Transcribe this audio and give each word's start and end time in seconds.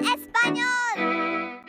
español. 0.00 1.62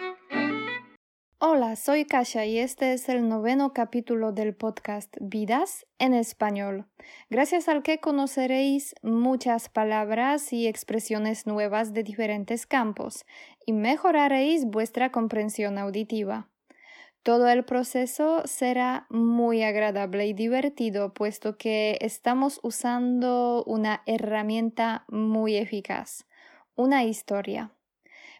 Hola, 1.39 1.75
soy 1.75 2.05
Kasia 2.05 2.45
y 2.45 2.57
este 2.57 2.93
es 2.93 3.09
el 3.09 3.27
noveno 3.27 3.73
capítulo 3.73 4.31
del 4.31 4.55
podcast 4.55 5.17
Vidas 5.19 5.85
en 5.99 6.13
español, 6.13 6.85
gracias 7.29 7.67
al 7.67 7.83
que 7.83 7.99
conoceréis 7.99 8.95
muchas 9.01 9.67
palabras 9.67 10.53
y 10.53 10.67
expresiones 10.67 11.45
nuevas 11.45 11.93
de 11.93 12.03
diferentes 12.03 12.65
campos 12.65 13.25
y 13.65 13.73
mejoraréis 13.73 14.65
vuestra 14.65 15.11
comprensión 15.11 15.77
auditiva. 15.77 16.47
Todo 17.23 17.49
el 17.49 17.65
proceso 17.65 18.43
será 18.45 19.05
muy 19.09 19.63
agradable 19.63 20.27
y 20.27 20.33
divertido, 20.33 21.13
puesto 21.13 21.57
que 21.57 21.97
estamos 21.99 22.59
usando 22.63 23.63
una 23.65 24.01
herramienta 24.05 25.05
muy 25.09 25.55
eficaz, 25.57 26.25
una 26.75 27.03
historia. 27.03 27.71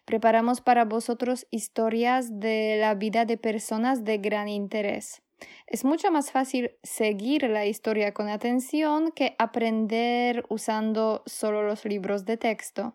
Preparamos 0.04 0.60
para 0.60 0.84
vosotros 0.84 1.46
historias 1.50 2.38
de 2.40 2.76
la 2.78 2.94
vida 2.94 3.24
de 3.24 3.38
personas 3.38 4.04
de 4.04 4.18
gran 4.18 4.48
interés. 4.48 5.22
Es 5.66 5.84
mucho 5.84 6.10
más 6.10 6.30
fácil 6.30 6.72
seguir 6.82 7.44
la 7.44 7.66
historia 7.66 8.12
con 8.12 8.28
atención 8.28 9.12
que 9.12 9.34
aprender 9.38 10.44
usando 10.48 11.22
solo 11.26 11.62
los 11.62 11.84
libros 11.84 12.24
de 12.24 12.36
texto. 12.36 12.94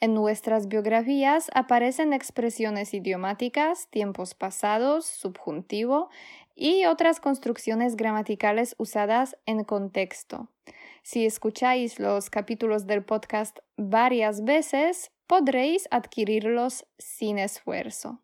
En 0.00 0.12
nuestras 0.12 0.68
biografías 0.68 1.50
aparecen 1.54 2.12
expresiones 2.12 2.94
idiomáticas, 2.94 3.88
tiempos 3.90 4.34
pasados, 4.34 5.06
subjuntivo 5.06 6.10
y 6.56 6.84
otras 6.86 7.20
construcciones 7.20 7.96
gramaticales 7.96 8.74
usadas 8.78 9.36
en 9.46 9.64
contexto. 9.64 10.48
Si 11.02 11.24
escucháis 11.24 12.00
los 12.00 12.28
capítulos 12.28 12.86
del 12.86 13.04
podcast 13.04 13.58
varias 13.76 14.44
veces, 14.44 15.10
podréis 15.26 15.88
adquirirlos 15.90 16.86
sin 16.98 17.38
esfuerzo. 17.38 18.20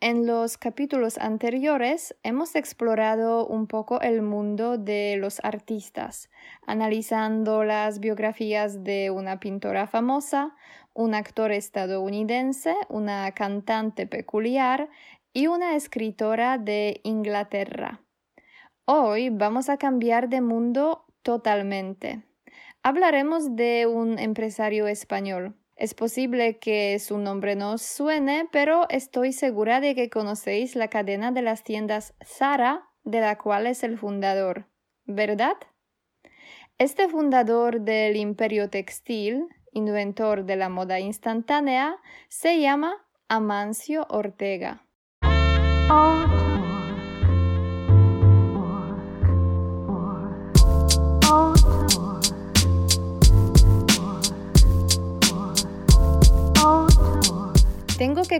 En 0.00 0.24
los 0.24 0.56
capítulos 0.56 1.18
anteriores 1.18 2.14
hemos 2.22 2.54
explorado 2.54 3.44
un 3.44 3.66
poco 3.66 4.00
el 4.00 4.22
mundo 4.22 4.78
de 4.78 5.16
los 5.18 5.40
artistas, 5.42 6.30
analizando 6.64 7.64
las 7.64 7.98
biografías 7.98 8.84
de 8.84 9.10
una 9.10 9.40
pintora 9.40 9.88
famosa, 9.88 10.54
un 10.94 11.14
actor 11.14 11.50
estadounidense, 11.50 12.76
una 12.88 13.32
cantante 13.32 14.06
peculiar 14.06 14.90
y 15.32 15.48
una 15.48 15.74
escritora 15.74 16.56
de 16.56 17.00
Inglaterra. 17.02 18.00
Hoy 18.84 19.30
vamos 19.30 19.68
a 19.68 19.76
cambiar 19.76 20.28
de 20.28 20.40
mundo 20.40 21.05
totalmente. 21.26 22.22
Hablaremos 22.84 23.56
de 23.56 23.88
un 23.88 24.16
empresario 24.20 24.86
español, 24.86 25.56
es 25.74 25.92
posible 25.92 26.58
que 26.60 26.96
su 27.00 27.18
nombre 27.18 27.56
no 27.56 27.72
os 27.72 27.82
suene, 27.82 28.48
pero 28.52 28.86
estoy 28.90 29.32
segura 29.32 29.80
de 29.80 29.96
que 29.96 30.08
conocéis 30.08 30.76
la 30.76 30.86
cadena 30.86 31.32
de 31.32 31.42
las 31.42 31.64
tiendas 31.64 32.14
Zara, 32.24 32.88
de 33.02 33.20
la 33.20 33.36
cual 33.38 33.66
es 33.66 33.82
el 33.82 33.98
fundador, 33.98 34.68
¿verdad? 35.04 35.56
Este 36.78 37.08
fundador 37.08 37.80
del 37.80 38.14
imperio 38.14 38.70
textil, 38.70 39.48
inventor 39.72 40.44
de 40.44 40.54
la 40.54 40.68
moda 40.68 41.00
instantánea, 41.00 41.96
se 42.28 42.60
llama 42.60 43.04
Amancio 43.28 44.06
Ortega. 44.10 44.85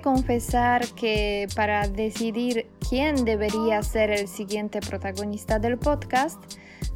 Confesar 0.00 0.86
que 0.94 1.46
para 1.54 1.88
decidir 1.88 2.66
quién 2.88 3.24
debería 3.24 3.82
ser 3.82 4.10
el 4.10 4.28
siguiente 4.28 4.80
protagonista 4.80 5.58
del 5.58 5.78
podcast, 5.78 6.42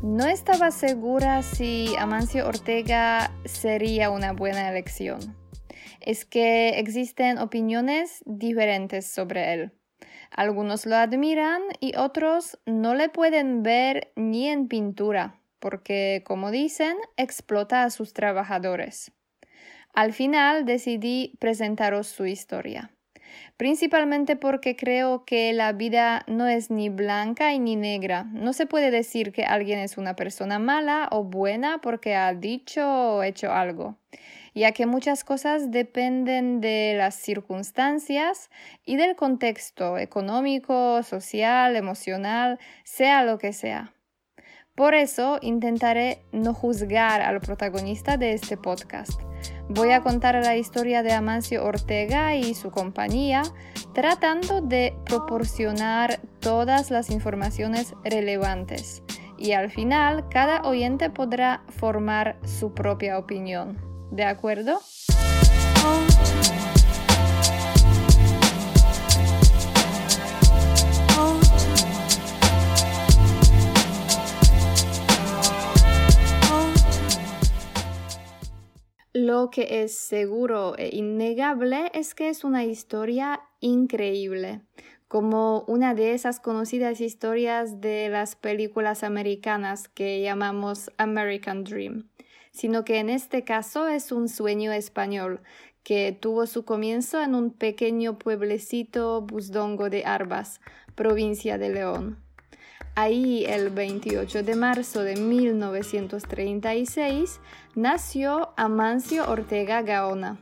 no 0.02 0.26
estaba 0.26 0.70
segura 0.70 1.42
si 1.42 1.94
Amancio 1.98 2.46
Ortega 2.46 3.30
sería 3.44 4.10
una 4.10 4.32
buena 4.32 4.68
elección. 4.70 5.36
Es 6.00 6.24
que 6.24 6.78
existen 6.78 7.38
opiniones 7.38 8.22
diferentes 8.24 9.06
sobre 9.06 9.52
él. 9.52 9.72
Algunos 10.30 10.86
lo 10.86 10.96
admiran 10.96 11.62
y 11.80 11.96
otros 11.96 12.58
no 12.64 12.94
le 12.94 13.08
pueden 13.08 13.62
ver 13.62 14.12
ni 14.16 14.48
en 14.48 14.68
pintura, 14.68 15.40
porque, 15.58 16.22
como 16.24 16.50
dicen, 16.50 16.96
explota 17.16 17.84
a 17.84 17.90
sus 17.90 18.12
trabajadores. 18.14 19.12
Al 19.92 20.12
final 20.12 20.64
decidí 20.64 21.34
presentaros 21.38 22.06
su 22.06 22.26
historia, 22.26 22.90
principalmente 23.56 24.36
porque 24.36 24.76
creo 24.76 25.24
que 25.24 25.52
la 25.52 25.72
vida 25.72 26.24
no 26.26 26.46
es 26.46 26.70
ni 26.70 26.88
blanca 26.88 27.56
ni 27.58 27.76
negra. 27.76 28.24
No 28.32 28.52
se 28.52 28.66
puede 28.66 28.90
decir 28.90 29.32
que 29.32 29.44
alguien 29.44 29.78
es 29.78 29.98
una 29.98 30.16
persona 30.16 30.58
mala 30.58 31.08
o 31.10 31.24
buena 31.24 31.80
porque 31.80 32.14
ha 32.14 32.32
dicho 32.34 32.86
o 32.88 33.22
hecho 33.22 33.52
algo 33.52 33.96
ya 34.54 34.72
que 34.72 34.86
muchas 34.86 35.24
cosas 35.24 35.70
dependen 35.70 36.60
de 36.60 36.94
las 36.96 37.14
circunstancias 37.14 38.50
y 38.84 38.96
del 38.96 39.16
contexto 39.16 39.98
económico, 39.98 41.02
social, 41.02 41.76
emocional, 41.76 42.58
sea 42.84 43.24
lo 43.24 43.38
que 43.38 43.52
sea. 43.52 43.94
Por 44.74 44.94
eso 44.94 45.38
intentaré 45.42 46.22
no 46.32 46.54
juzgar 46.54 47.20
al 47.20 47.40
protagonista 47.40 48.16
de 48.16 48.32
este 48.32 48.56
podcast. 48.56 49.29
Voy 49.72 49.92
a 49.92 50.00
contar 50.00 50.34
la 50.34 50.56
historia 50.56 51.04
de 51.04 51.12
Amancio 51.12 51.64
Ortega 51.64 52.34
y 52.34 52.54
su 52.54 52.72
compañía, 52.72 53.44
tratando 53.94 54.60
de 54.60 54.96
proporcionar 55.06 56.18
todas 56.40 56.90
las 56.90 57.08
informaciones 57.08 57.94
relevantes. 58.02 59.04
Y 59.38 59.52
al 59.52 59.70
final, 59.70 60.28
cada 60.28 60.62
oyente 60.62 61.08
podrá 61.08 61.62
formar 61.68 62.36
su 62.44 62.74
propia 62.74 63.16
opinión. 63.16 63.78
¿De 64.10 64.24
acuerdo? 64.24 64.80
Lo 79.22 79.50
que 79.50 79.82
es 79.82 79.94
seguro 79.98 80.78
e 80.78 80.96
innegable 80.96 81.90
es 81.92 82.14
que 82.14 82.30
es 82.30 82.42
una 82.42 82.64
historia 82.64 83.42
increíble, 83.60 84.62
como 85.08 85.62
una 85.68 85.94
de 85.94 86.14
esas 86.14 86.40
conocidas 86.40 87.02
historias 87.02 87.82
de 87.82 88.08
las 88.08 88.34
películas 88.34 89.04
americanas 89.04 89.88
que 89.88 90.22
llamamos 90.22 90.90
American 90.96 91.64
Dream, 91.64 92.08
sino 92.50 92.82
que 92.82 92.96
en 92.96 93.10
este 93.10 93.44
caso 93.44 93.88
es 93.88 94.10
un 94.10 94.26
sueño 94.30 94.72
español 94.72 95.42
que 95.82 96.16
tuvo 96.18 96.46
su 96.46 96.64
comienzo 96.64 97.20
en 97.20 97.34
un 97.34 97.50
pequeño 97.50 98.18
pueblecito 98.18 99.20
busdongo 99.20 99.90
de 99.90 100.06
Arbas, 100.06 100.62
provincia 100.94 101.58
de 101.58 101.68
León. 101.68 102.16
Ahí, 103.02 103.46
el 103.46 103.70
28 103.70 104.42
de 104.42 104.56
marzo 104.56 105.02
de 105.02 105.16
1936, 105.16 107.40
nació 107.74 108.52
Amancio 108.58 109.26
Ortega 109.26 109.80
Gaona. 109.80 110.38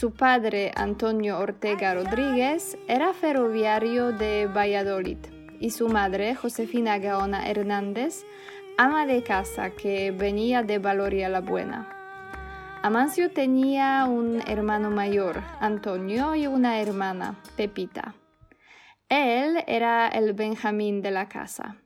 Su 0.00 0.12
padre, 0.14 0.72
Antonio 0.76 1.38
Ortega 1.38 1.92
Rodríguez, 1.92 2.78
era 2.88 3.12
ferroviario 3.12 4.12
de 4.12 4.46
Valladolid 4.46 5.18
y 5.60 5.72
su 5.72 5.90
madre, 5.90 6.34
Josefina 6.34 6.96
Gaona 6.96 7.46
Hernández, 7.46 8.24
ama 8.78 9.04
de 9.04 9.22
casa 9.22 9.72
que 9.72 10.10
venía 10.10 10.62
de 10.62 10.78
Valoria 10.78 11.28
la 11.28 11.42
Buena. 11.42 11.86
Amancio 12.82 13.30
tenía 13.30 14.06
un 14.06 14.40
hermano 14.48 14.90
mayor, 14.90 15.42
Antonio, 15.60 16.34
y 16.34 16.46
una 16.46 16.80
hermana, 16.80 17.38
Pepita. 17.56 18.14
Él 19.10 19.62
era 19.66 20.08
el 20.08 20.32
Benjamín 20.32 21.02
de 21.02 21.10
la 21.10 21.28
casa. 21.28 21.76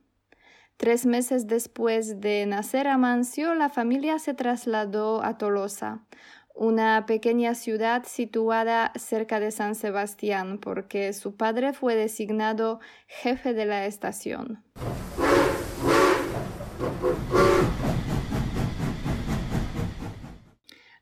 Tres 0.77 1.05
meses 1.05 1.47
después 1.47 2.21
de 2.21 2.45
nacer 2.45 2.87
Amancio, 2.87 3.55
la 3.55 3.67
familia 3.67 4.19
se 4.19 4.33
trasladó 4.33 5.21
a 5.21 5.37
Tolosa, 5.37 6.05
una 6.55 7.05
pequeña 7.05 7.53
ciudad 7.53 8.03
situada 8.07 8.93
cerca 8.95 9.39
de 9.39 9.51
San 9.51 9.75
Sebastián, 9.75 10.57
porque 10.57 11.11
su 11.13 11.35
padre 11.35 11.73
fue 11.73 11.95
designado 11.95 12.79
jefe 13.07 13.53
de 13.53 13.65
la 13.65 13.85
estación. 13.85 14.63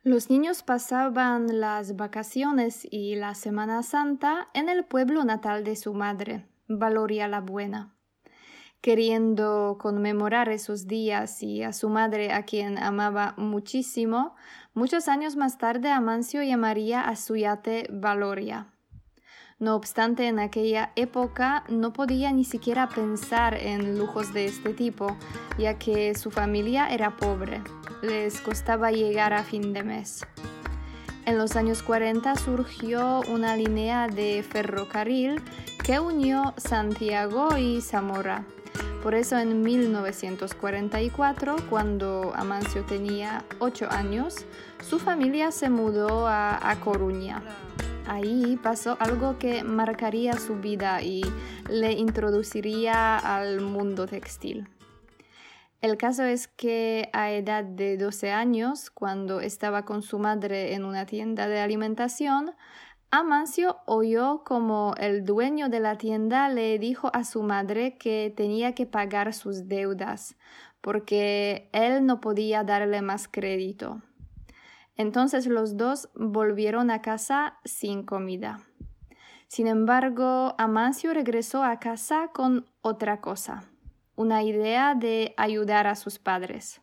Los 0.01 0.29
niños 0.29 0.63
pasaban 0.63 1.61
las 1.61 1.95
vacaciones 1.95 2.85
y 2.91 3.15
la 3.15 3.35
Semana 3.35 3.83
Santa 3.83 4.49
en 4.53 4.67
el 4.67 4.83
pueblo 4.83 5.23
natal 5.23 5.63
de 5.63 5.77
su 5.77 5.93
madre, 5.93 6.45
Valoria 6.67 7.27
la 7.29 7.39
Buena. 7.39 7.95
Queriendo 8.81 9.77
conmemorar 9.79 10.49
esos 10.49 10.87
días 10.87 11.41
y 11.41 11.63
a 11.63 11.71
su 11.71 11.87
madre 11.87 12.33
a 12.33 12.43
quien 12.43 12.77
amaba 12.77 13.33
muchísimo, 13.37 14.35
muchos 14.73 15.07
años 15.07 15.35
más 15.35 15.57
tarde 15.57 15.89
Amancio 15.89 16.43
llamaría 16.43 17.01
a 17.01 17.15
su 17.15 17.35
yate 17.35 17.87
Valoria. 17.91 18.67
No 19.59 19.75
obstante, 19.75 20.27
en 20.27 20.39
aquella 20.39 20.91
época 20.95 21.63
no 21.69 21.93
podía 21.93 22.31
ni 22.31 22.43
siquiera 22.43 22.89
pensar 22.89 23.53
en 23.53 23.97
lujos 23.97 24.33
de 24.33 24.45
este 24.45 24.73
tipo, 24.73 25.15
ya 25.57 25.77
que 25.79 26.15
su 26.15 26.31
familia 26.31 26.87
era 26.89 27.15
pobre. 27.15 27.61
Les 28.01 28.41
costaba 28.41 28.91
llegar 28.91 29.31
a 29.31 29.43
fin 29.43 29.71
de 29.71 29.83
mes. 29.83 30.25
En 31.25 31.37
los 31.37 31.55
años 31.55 31.81
40 31.81 32.35
surgió 32.35 33.21
una 33.31 33.55
línea 33.55 34.07
de 34.07 34.43
ferrocarril 34.43 35.41
que 35.83 35.99
unió 35.99 36.53
Santiago 36.57 37.57
y 37.57 37.79
Zamora. 37.79 38.45
Por 39.03 39.15
eso 39.15 39.37
en 39.37 39.61
1944, 39.63 41.57
cuando 41.69 42.31
Amancio 42.37 42.85
tenía 42.85 43.43
8 43.59 43.89
años, 43.91 44.45
su 44.81 44.97
familia 44.97 45.51
se 45.51 45.69
mudó 45.69 46.25
a, 46.25 46.77
Coruña. 46.81 47.43
Ahí 48.07 48.57
pasó 48.63 48.95
algo 49.01 49.37
que 49.37 49.65
marcaría 49.65 50.37
su 50.37 50.55
vida 50.55 51.01
y 51.01 51.21
le 51.69 51.91
introduciría 51.91 53.17
al 53.17 53.59
mundo 53.59 54.07
textil. 54.07 54.69
El 55.81 55.97
caso 55.97 56.23
es 56.23 56.47
que 56.47 57.09
a 57.11 57.29
edad 57.31 57.65
de 57.65 57.97
12 57.97 58.31
años, 58.31 58.89
cuando 58.89 59.41
estaba 59.41 59.83
con 59.83 60.01
su 60.01 60.17
madre 60.17 60.75
en 60.75 60.85
una 60.85 61.05
tienda 61.05 61.49
de 61.49 61.59
alimentación, 61.59 62.53
Amancio 63.15 63.77
oyó 63.85 64.43
como 64.43 64.95
el 64.97 65.23
dueño 65.23 65.69
de 65.69 65.79
la 65.79 65.99
tienda 65.99 66.49
le 66.49 66.79
dijo 66.79 67.11
a 67.13 67.23
su 67.23 67.43
madre 67.43 67.95
que 67.99 68.33
tenía 68.35 68.73
que 68.73 68.87
pagar 68.87 69.35
sus 69.35 69.67
deudas, 69.67 70.35
porque 70.81 71.69
él 71.73 72.07
no 72.07 72.19
podía 72.21 72.63
darle 72.63 73.03
más 73.03 73.27
crédito. 73.27 74.01
Entonces 74.95 75.45
los 75.45 75.77
dos 75.77 76.09
volvieron 76.15 76.89
a 76.89 77.03
casa 77.03 77.59
sin 77.65 78.01
comida. 78.01 78.61
Sin 79.47 79.67
embargo, 79.67 80.55
Amancio 80.57 81.13
regresó 81.13 81.63
a 81.63 81.79
casa 81.79 82.31
con 82.33 82.65
otra 82.81 83.21
cosa, 83.21 83.65
una 84.15 84.41
idea 84.41 84.95
de 84.95 85.35
ayudar 85.37 85.85
a 85.85 85.93
sus 85.93 86.17
padres. 86.17 86.81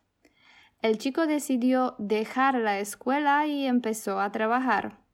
El 0.81 0.97
chico 0.97 1.27
decidió 1.27 1.97
dejar 1.99 2.55
la 2.55 2.79
escuela 2.79 3.49
y 3.49 3.67
empezó 3.67 4.21
a 4.21 4.31
trabajar. 4.31 5.10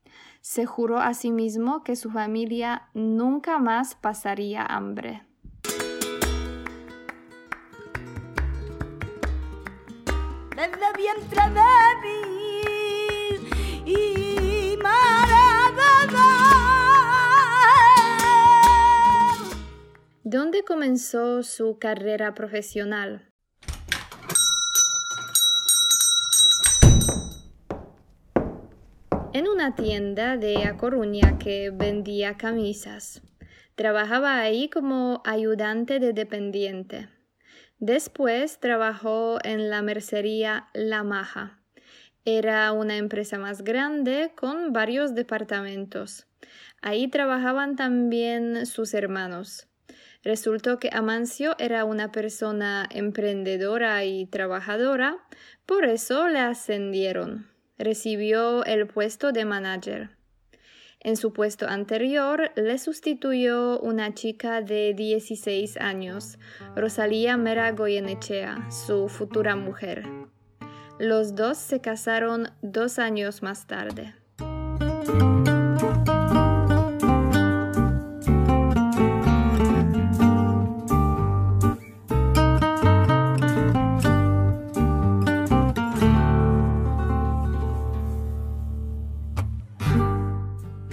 Se 0.48 0.64
juró 0.64 1.00
a 1.00 1.12
sí 1.12 1.32
mismo 1.32 1.82
que 1.82 1.96
su 1.96 2.08
familia 2.08 2.88
nunca 2.94 3.58
más 3.58 3.96
pasaría 3.96 4.64
hambre. 4.64 5.26
¿Dónde 20.22 20.62
comenzó 20.64 21.42
su 21.42 21.80
carrera 21.80 22.34
profesional? 22.34 23.25
En 29.36 29.48
una 29.48 29.74
tienda 29.74 30.38
de 30.38 30.64
A 30.64 30.78
Coruña 30.78 31.36
que 31.36 31.68
vendía 31.68 32.38
camisas. 32.38 33.20
Trabajaba 33.74 34.40
ahí 34.40 34.70
como 34.70 35.20
ayudante 35.26 35.98
de 35.98 36.14
dependiente. 36.14 37.10
Después 37.78 38.60
trabajó 38.60 39.36
en 39.44 39.68
la 39.68 39.82
mercería 39.82 40.68
La 40.72 41.02
Maja. 41.02 41.60
Era 42.24 42.72
una 42.72 42.96
empresa 42.96 43.36
más 43.38 43.62
grande 43.62 44.32
con 44.34 44.72
varios 44.72 45.14
departamentos. 45.14 46.26
Ahí 46.80 47.08
trabajaban 47.08 47.76
también 47.76 48.64
sus 48.64 48.94
hermanos. 48.94 49.68
Resultó 50.22 50.78
que 50.78 50.88
Amancio 50.90 51.56
era 51.58 51.84
una 51.84 52.10
persona 52.10 52.88
emprendedora 52.90 54.02
y 54.06 54.24
trabajadora, 54.24 55.18
por 55.66 55.84
eso 55.84 56.26
le 56.26 56.38
ascendieron. 56.38 57.54
Recibió 57.78 58.64
el 58.64 58.86
puesto 58.86 59.32
de 59.32 59.44
manager. 59.44 60.10
En 61.00 61.16
su 61.16 61.32
puesto 61.32 61.68
anterior 61.68 62.50
le 62.56 62.78
sustituyó 62.78 63.78
una 63.80 64.14
chica 64.14 64.60
de 64.62 64.94
16 64.94 65.76
años, 65.76 66.38
Rosalía 66.74 67.36
Mera 67.36 67.70
Goyenechea, 67.72 68.70
su 68.70 69.08
futura 69.08 69.54
mujer. 69.56 70.04
Los 70.98 71.34
dos 71.34 71.58
se 71.58 71.80
casaron 71.80 72.48
dos 72.62 72.98
años 72.98 73.42
más 73.42 73.66
tarde. 73.66 74.14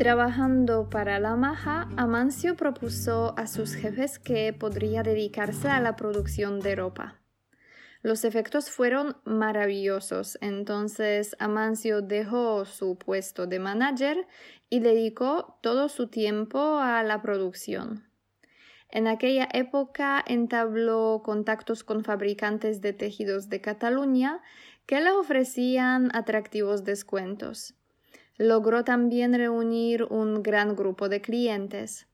Trabajando 0.04 0.90
para 0.90 1.18
la 1.18 1.38
Maja, 1.38 1.88
Amancio 1.96 2.58
propuso 2.58 3.34
a 3.38 3.48
sus 3.48 3.74
jefes 3.74 4.20
que 4.20 4.52
podría 4.52 5.02
dedicarse 5.02 5.70
a 5.70 5.80
la 5.80 5.96
producción 5.96 6.60
de 6.60 6.76
ropa. 6.76 7.22
Los 8.02 8.26
efectos 8.26 8.70
fueron 8.70 9.16
maravillosos, 9.24 10.38
entonces 10.42 11.38
Amancio 11.40 12.02
dejó 12.02 12.66
su 12.66 12.98
puesto 12.98 13.48
de 13.48 13.60
manager 13.60 14.28
y 14.70 14.82
dedicó 14.82 15.58
todo 15.62 15.88
su 15.88 16.10
tiempo 16.10 16.80
a 16.80 17.02
la 17.04 17.22
producción. 17.22 18.04
En 18.90 19.08
aquella 19.08 19.48
época 19.54 20.22
entabló 20.28 21.22
contactos 21.24 21.86
con 21.86 22.04
fabricantes 22.04 22.82
de 22.82 22.92
tejidos 22.92 23.48
de 23.48 23.62
Cataluña 23.62 24.42
que 24.86 25.00
le 25.00 25.12
ofrecían 25.12 26.14
atractivos 26.14 26.84
descuentos. 26.84 27.76
Logró 28.38 28.84
también 28.84 29.34
reunir 29.34 30.04
un 30.06 30.42
gran 30.42 30.76
grupo 30.76 31.10
de 31.10 31.22
clientes. 31.22 32.08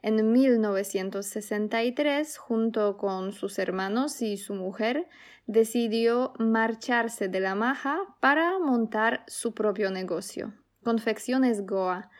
En 0.00 0.32
1963, 0.32 2.38
junto 2.38 2.96
con 2.96 3.32
sus 3.32 3.58
hermanos 3.58 4.22
y 4.22 4.36
su 4.36 4.54
mujer, 4.54 5.08
decidió 5.46 6.34
marcharse 6.38 7.26
de 7.28 7.40
la 7.40 7.56
maja 7.56 7.98
para 8.20 8.60
montar 8.60 9.24
su 9.26 9.54
propio 9.54 9.90
negocio, 9.90 10.54
Confecciones 10.84 11.66
Goa. 11.66 12.10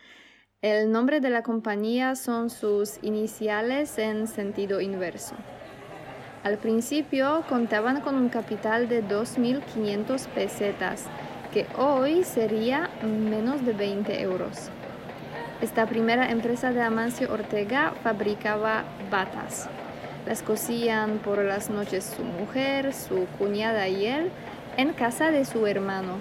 El 0.61 0.91
nombre 0.91 1.21
de 1.21 1.31
la 1.31 1.45
compañía 1.45 2.17
son 2.17 2.51
sus 2.51 2.99
iniciales 3.03 3.97
en 3.99 4.27
sentido 4.27 4.81
inverso. 4.81 5.37
Al 6.43 6.59
principio 6.59 7.45
contaban 7.49 8.01
con 8.01 8.17
un 8.17 8.29
capital 8.29 8.89
de 8.89 9.05
2.500 9.05 10.27
pesetas 10.29 11.07
que 11.53 11.67
hoy 11.77 12.25
sería 12.25 12.91
menos 13.03 13.65
de 13.65 13.73
20 13.73 14.21
euros. 14.21 14.71
Esta 15.61 15.87
primera 15.87 16.31
empresa 16.31 16.73
de 16.73 16.83
Amancio 16.83 17.33
Ortega 17.33 17.93
fabricaba 18.03 18.85
batas. 19.11 19.69
Las 20.27 20.43
cosían 20.43 21.19
por 21.19 21.43
las 21.43 21.71
noches 21.71 22.15
su 22.17 22.23
mujer, 22.23 22.93
su 22.93 23.27
cuñada 23.39 23.89
y 23.89 24.07
él 24.07 24.31
en 24.77 24.93
casa 24.93 25.31
de 25.31 25.45
su 25.45 25.67
hermano. 25.67 26.21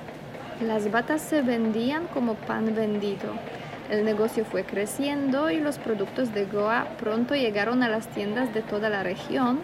Las 0.62 0.90
batas 0.92 1.22
se 1.22 1.42
vendían 1.42 2.08
como 2.08 2.34
pan 2.34 2.74
vendido. 2.74 3.34
El 3.92 4.06
negocio 4.06 4.44
fue 4.44 4.64
creciendo 4.64 5.52
y 5.52 5.60
los 5.60 5.78
productos 5.78 6.34
de 6.34 6.46
Goa 6.46 6.88
pronto 6.98 7.36
llegaron 7.36 7.84
a 7.84 7.90
las 7.90 8.08
tiendas 8.08 8.54
de 8.54 8.62
toda 8.62 8.90
la 8.90 9.04
región 9.04 9.60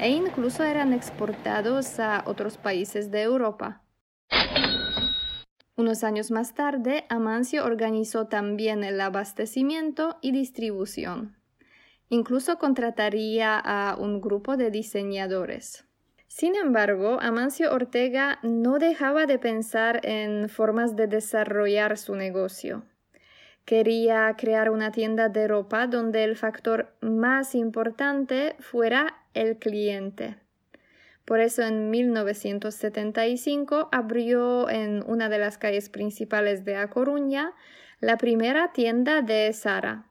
e 0.00 0.10
incluso 0.10 0.62
eran 0.62 0.92
exportados 0.92 1.98
a 1.98 2.22
otros 2.26 2.58
países 2.58 3.10
de 3.10 3.22
Europa. 3.22 3.80
Unos 5.76 6.04
años 6.04 6.30
más 6.30 6.54
tarde, 6.54 7.04
Amancio 7.10 7.66
organizó 7.66 8.28
también 8.28 8.82
el 8.82 8.98
abastecimiento 8.98 10.16
y 10.22 10.32
distribución. 10.32 11.36
Incluso 12.08 12.56
contrataría 12.58 13.58
a 13.58 13.96
un 13.96 14.22
grupo 14.22 14.56
de 14.56 14.70
diseñadores. 14.70 15.84
Sin 16.28 16.56
embargo, 16.56 17.18
Amancio 17.20 17.72
Ortega 17.74 18.38
no 18.42 18.78
dejaba 18.78 19.26
de 19.26 19.38
pensar 19.38 20.00
en 20.04 20.48
formas 20.48 20.96
de 20.96 21.08
desarrollar 21.08 21.98
su 21.98 22.14
negocio. 22.16 22.84
Quería 23.66 24.34
crear 24.38 24.70
una 24.70 24.92
tienda 24.92 25.28
de 25.28 25.46
ropa 25.46 25.88
donde 25.88 26.24
el 26.24 26.36
factor 26.36 26.96
más 27.02 27.54
importante 27.54 28.56
fuera 28.60 29.24
el 29.34 29.58
cliente. 29.58 30.36
Por 31.26 31.40
eso 31.40 31.62
en 31.62 31.90
1975 31.90 33.88
abrió 33.90 34.70
en 34.70 35.02
una 35.06 35.28
de 35.28 35.38
las 35.38 35.58
calles 35.58 35.90
principales 35.90 36.64
de 36.64 36.76
A 36.76 36.88
Coruña 36.88 37.52
la 38.00 38.16
primera 38.16 38.72
tienda 38.72 39.22
de 39.22 39.52
Sara. 39.52 40.06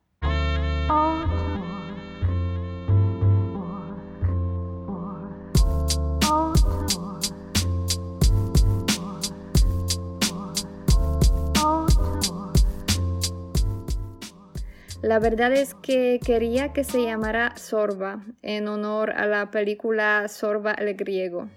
La 15.05 15.19
verdad 15.19 15.53
es 15.53 15.75
que 15.75 16.19
quería 16.25 16.73
que 16.73 16.83
se 16.83 17.03
llamara 17.03 17.55
Sorba, 17.57 18.23
en 18.41 18.67
honor 18.67 19.11
a 19.11 19.27
la 19.27 19.51
película 19.51 20.27
Sorba 20.27 20.71
el 20.71 20.95
griego. 20.95 21.47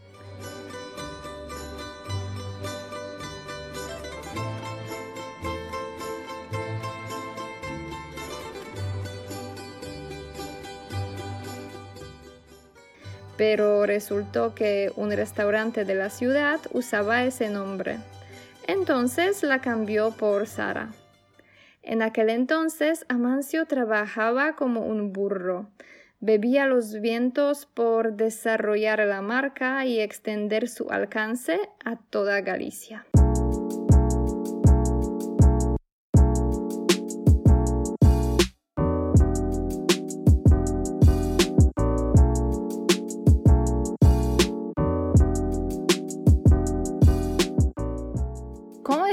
Pero 13.38 13.86
resultó 13.86 14.54
que 14.54 14.92
un 14.94 15.10
restaurante 15.10 15.86
de 15.86 15.94
la 15.94 16.10
ciudad 16.10 16.60
usaba 16.74 17.24
ese 17.24 17.48
nombre. 17.48 17.96
Entonces 18.66 19.42
la 19.42 19.62
cambió 19.62 20.10
por 20.10 20.46
Sara. 20.46 20.90
En 21.88 22.02
aquel 22.02 22.28
entonces 22.28 23.06
Amancio 23.08 23.64
trabajaba 23.64 24.56
como 24.56 24.82
un 24.82 25.14
burro. 25.14 25.70
Bebía 26.20 26.66
los 26.66 27.00
vientos 27.00 27.64
por 27.64 28.12
desarrollar 28.12 28.98
la 29.06 29.22
marca 29.22 29.86
y 29.86 29.98
extender 29.98 30.68
su 30.68 30.90
alcance 30.90 31.58
a 31.86 31.96
toda 31.96 32.42
Galicia. 32.42 33.06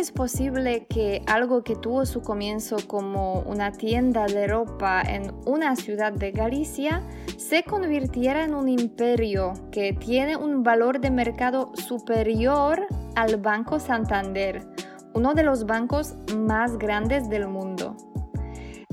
Es 0.06 0.12
posible 0.12 0.86
que 0.86 1.24
algo 1.26 1.64
que 1.64 1.76
tuvo 1.76 2.06
su 2.06 2.22
comienzo 2.22 2.78
como 2.86 3.40
una 3.40 3.72
tienda 3.72 4.28
de 4.28 4.46
ropa 4.46 5.02
en 5.02 5.34
una 5.48 5.76
ciudad 5.76 6.14
de 6.14 6.32
Galicia 6.32 7.02
se 7.38 7.64
convirtiera 7.64 8.44
en 8.44 8.54
un 8.54 8.70
imperio 8.70 9.54
que 9.72 9.94
tiene 9.94 10.38
un 10.38 10.62
valor 10.62 11.00
de 11.00 11.10
mercado 11.10 11.72
superior 11.74 12.86
al 13.16 13.38
Banco 13.38 13.80
Santander, 13.80 14.68
uno 15.16 15.34
de 15.34 15.42
los 15.42 15.66
bancos 15.66 16.14
más 16.38 16.78
grandes 16.78 17.28
del 17.28 17.48
mundo? 17.48 17.98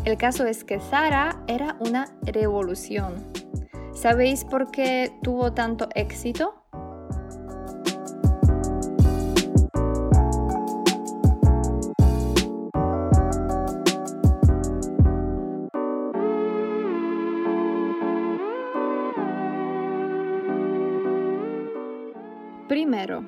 El 0.07 0.16
caso 0.16 0.47
es 0.47 0.64
que 0.64 0.81
Zara 0.81 1.45
era 1.47 1.76
una 1.81 2.07
revolución. 2.23 3.16
¿Sabéis 3.92 4.47
por 4.47 4.71
qué 4.71 5.12
tuvo 5.23 5.52
tanto 5.52 5.90
éxito? 5.95 6.62
Primero, 22.92 23.25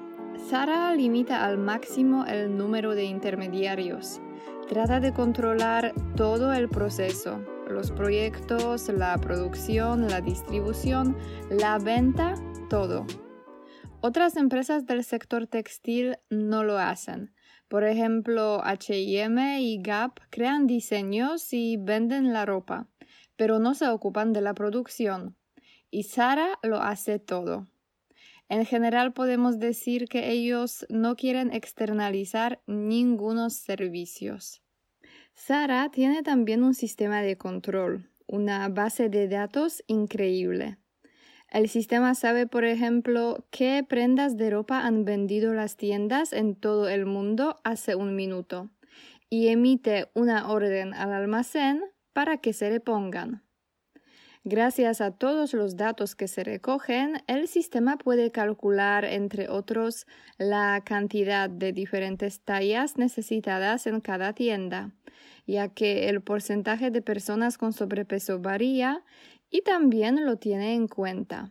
Sara 0.50 0.94
limita 0.94 1.42
al 1.42 1.56
máximo 1.56 2.26
el 2.26 2.54
número 2.54 2.94
de 2.94 3.04
intermediarios. 3.04 4.20
Trata 4.68 5.00
de 5.00 5.14
controlar 5.14 5.94
todo 6.16 6.52
el 6.52 6.68
proceso, 6.68 7.42
los 7.66 7.90
proyectos, 7.90 8.90
la 8.90 9.16
producción, 9.16 10.06
la 10.06 10.20
distribución, 10.20 11.16
la 11.48 11.78
venta, 11.78 12.34
todo. 12.68 13.06
Otras 14.02 14.36
empresas 14.36 14.84
del 14.84 15.02
sector 15.02 15.46
textil 15.46 16.18
no 16.28 16.62
lo 16.62 16.76
hacen. 16.76 17.32
Por 17.66 17.84
ejemplo, 17.84 18.60
HM 18.62 19.60
y 19.60 19.80
Gap 19.80 20.20
crean 20.28 20.66
diseños 20.66 21.54
y 21.54 21.78
venden 21.78 22.34
la 22.34 22.44
ropa, 22.44 22.86
pero 23.36 23.58
no 23.60 23.72
se 23.72 23.88
ocupan 23.88 24.34
de 24.34 24.42
la 24.42 24.52
producción. 24.52 25.38
Y 25.90 26.02
Sara 26.02 26.58
lo 26.62 26.82
hace 26.82 27.18
todo. 27.18 27.66
En 28.48 28.66
general 28.66 29.12
podemos 29.12 29.58
decir 29.58 30.06
que 30.06 30.30
ellos 30.30 30.86
no 30.88 31.16
quieren 31.16 31.52
externalizar 31.52 32.60
ningunos 32.66 33.54
servicios. 33.54 34.62
Sara 35.34 35.90
tiene 35.90 36.22
también 36.22 36.62
un 36.62 36.74
sistema 36.74 37.22
de 37.22 37.36
control, 37.36 38.10
una 38.26 38.68
base 38.68 39.08
de 39.08 39.28
datos 39.28 39.82
increíble. 39.86 40.78
El 41.48 41.68
sistema 41.68 42.14
sabe, 42.16 42.46
por 42.48 42.64
ejemplo, 42.64 43.46
qué 43.50 43.84
prendas 43.88 44.36
de 44.36 44.50
ropa 44.50 44.80
han 44.84 45.04
vendido 45.04 45.54
las 45.54 45.76
tiendas 45.76 46.32
en 46.32 46.56
todo 46.56 46.88
el 46.88 47.06
mundo 47.06 47.60
hace 47.62 47.94
un 47.94 48.16
minuto 48.16 48.70
y 49.30 49.48
emite 49.48 50.08
una 50.14 50.50
orden 50.50 50.94
al 50.94 51.12
almacén 51.12 51.82
para 52.12 52.38
que 52.38 52.52
se 52.52 52.70
le 52.70 52.80
pongan. 52.80 53.43
Gracias 54.46 55.00
a 55.00 55.10
todos 55.10 55.54
los 55.54 55.78
datos 55.78 56.14
que 56.14 56.28
se 56.28 56.44
recogen, 56.44 57.22
el 57.28 57.48
sistema 57.48 57.96
puede 57.96 58.30
calcular, 58.30 59.06
entre 59.06 59.48
otros, 59.48 60.06
la 60.36 60.82
cantidad 60.84 61.48
de 61.48 61.72
diferentes 61.72 62.40
tallas 62.40 62.98
necesitadas 62.98 63.86
en 63.86 64.02
cada 64.02 64.34
tienda, 64.34 64.92
ya 65.46 65.68
que 65.68 66.10
el 66.10 66.20
porcentaje 66.20 66.90
de 66.90 67.00
personas 67.00 67.56
con 67.56 67.72
sobrepeso 67.72 68.38
varía 68.38 69.02
y 69.48 69.62
también 69.62 70.26
lo 70.26 70.36
tiene 70.36 70.74
en 70.74 70.88
cuenta. 70.88 71.50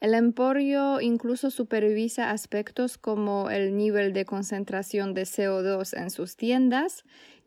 El 0.00 0.14
emporio 0.14 1.00
incluso 1.00 1.48
supervisa 1.48 2.32
aspectos 2.32 2.98
como 2.98 3.50
el 3.50 3.76
nivel 3.76 4.12
de 4.12 4.24
concentración 4.24 5.14
de 5.14 5.22
CO2 5.22 5.96
en 5.96 6.10
sus 6.10 6.36
tiendas 6.36 7.04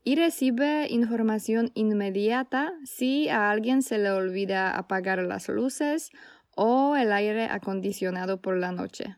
y 0.08 0.16
recibe 0.16 0.88
información 0.90 1.70
inmediata 1.74 2.72
si 2.86 3.28
a 3.28 3.52
alguien 3.52 3.82
se 3.82 3.98
le 3.98 4.10
olvida 4.10 4.72
apagar 4.72 5.22
las 5.22 5.50
luces 5.50 6.12
o 6.56 6.96
el 6.96 7.12
aire 7.12 7.50
acondicionado 7.52 8.42
por 8.42 8.56
la 8.56 8.72
noche. 8.72 9.18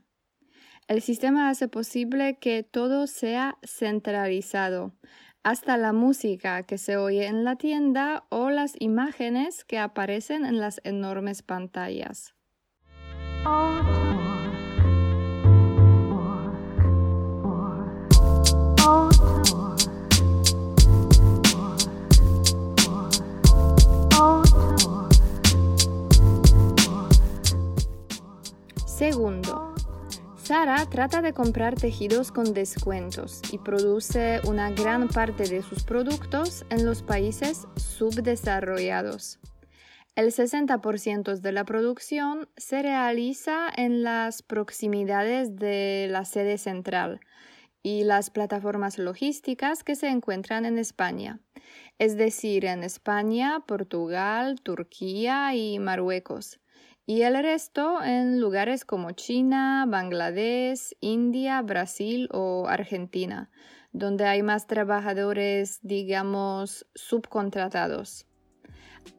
El 0.88 1.04
sistema 1.04 1.50
hace 1.52 1.68
posible 1.68 2.40
que 2.40 2.64
todo 2.64 3.06
sea 3.06 3.60
centralizado, 3.64 4.96
hasta 5.44 5.78
la 5.78 5.94
música 5.94 6.64
que 6.64 6.80
se 6.80 6.98
oye 6.98 7.28
en 7.28 7.44
la 7.44 7.56
tienda 7.56 8.26
o 8.30 8.50
las 8.50 8.74
imágenes 8.80 9.66
que 9.66 9.78
aparecen 9.78 10.44
en 10.44 10.60
las 10.60 10.82
enormes 10.84 11.44
pantallas. 11.44 12.34
Segundo, 29.00 29.74
Sara 30.36 30.86
trata 30.90 31.22
de 31.22 31.32
comprar 31.32 31.74
tejidos 31.74 32.34
con 32.34 32.54
descuentos 32.54 33.42
y 33.50 33.58
produce 33.58 34.42
una 34.46 34.72
gran 34.72 35.08
parte 35.08 35.48
de 35.48 35.64
sus 35.64 35.86
productos 35.86 36.66
en 36.70 36.86
los 36.86 37.02
países 37.02 37.66
subdesarrollados. 37.78 39.40
El 40.16 40.34
60% 40.34 41.40
de 41.40 41.52
la 41.54 41.64
producción 41.64 42.50
se 42.58 42.82
realiza 42.82 43.70
en 43.74 44.04
las 44.04 44.42
proximidades 44.42 45.56
de 45.56 46.10
la 46.12 46.26
sede 46.26 46.58
central 46.58 47.22
y 47.82 48.04
las 48.04 48.30
plataformas 48.30 48.98
logísticas 48.98 49.86
que 49.86 49.96
se 49.96 50.10
encuentran 50.10 50.66
en 50.66 50.78
España, 50.78 51.40
es 52.00 52.18
decir, 52.18 52.66
en 52.66 52.84
España, 52.84 53.64
Portugal, 53.66 54.60
Turquía 54.62 55.56
y 55.56 55.80
Marruecos 55.80 56.60
y 57.10 57.24
el 57.24 57.34
resto 57.42 58.04
en 58.04 58.40
lugares 58.40 58.86
como 58.86 59.14
China, 59.14 59.88
Bangladesh, 59.88 60.96
India, 61.00 61.60
Brasil 61.64 62.30
o 62.32 62.68
Argentina, 62.68 63.50
donde 63.92 64.26
hay 64.26 64.44
más 64.44 64.68
trabajadores, 64.68 65.80
digamos, 65.82 66.86
subcontratados. 66.94 68.28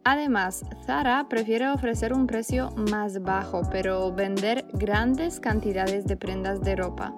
Además, 0.04 0.64
Zara 0.86 1.26
prefiere 1.28 1.68
ofrecer 1.68 2.12
un 2.12 2.28
precio 2.28 2.70
más 2.76 3.22
bajo, 3.22 3.62
pero 3.72 4.14
vender 4.14 4.66
grandes 4.72 5.40
cantidades 5.40 6.06
de 6.06 6.16
prendas 6.16 6.60
de 6.60 6.76
ropa. 6.76 7.12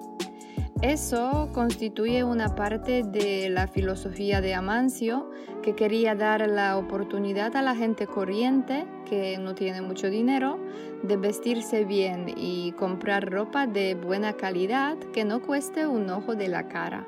Eso 0.83 1.47
constituye 1.53 2.25
una 2.25 2.55
parte 2.55 3.03
de 3.03 3.49
la 3.49 3.67
filosofía 3.67 4.41
de 4.41 4.53
Amancio, 4.53 5.31
que 5.61 5.75
quería 5.75 6.13
dar 6.13 6.45
la 6.49 6.77
oportunidad 6.77 7.55
a 7.55 7.61
la 7.61 7.73
gente 7.73 8.05
corriente, 8.05 8.85
que 9.09 9.37
no 9.37 9.55
tiene 9.55 9.81
mucho 9.81 10.09
dinero, 10.09 10.59
de 11.01 11.15
vestirse 11.15 11.85
bien 11.85 12.25
y 12.35 12.73
comprar 12.73 13.31
ropa 13.31 13.65
de 13.65 13.95
buena 13.95 14.33
calidad 14.33 14.97
que 15.13 15.23
no 15.23 15.41
cueste 15.41 15.87
un 15.87 16.09
ojo 16.09 16.35
de 16.35 16.49
la 16.49 16.67
cara. 16.67 17.07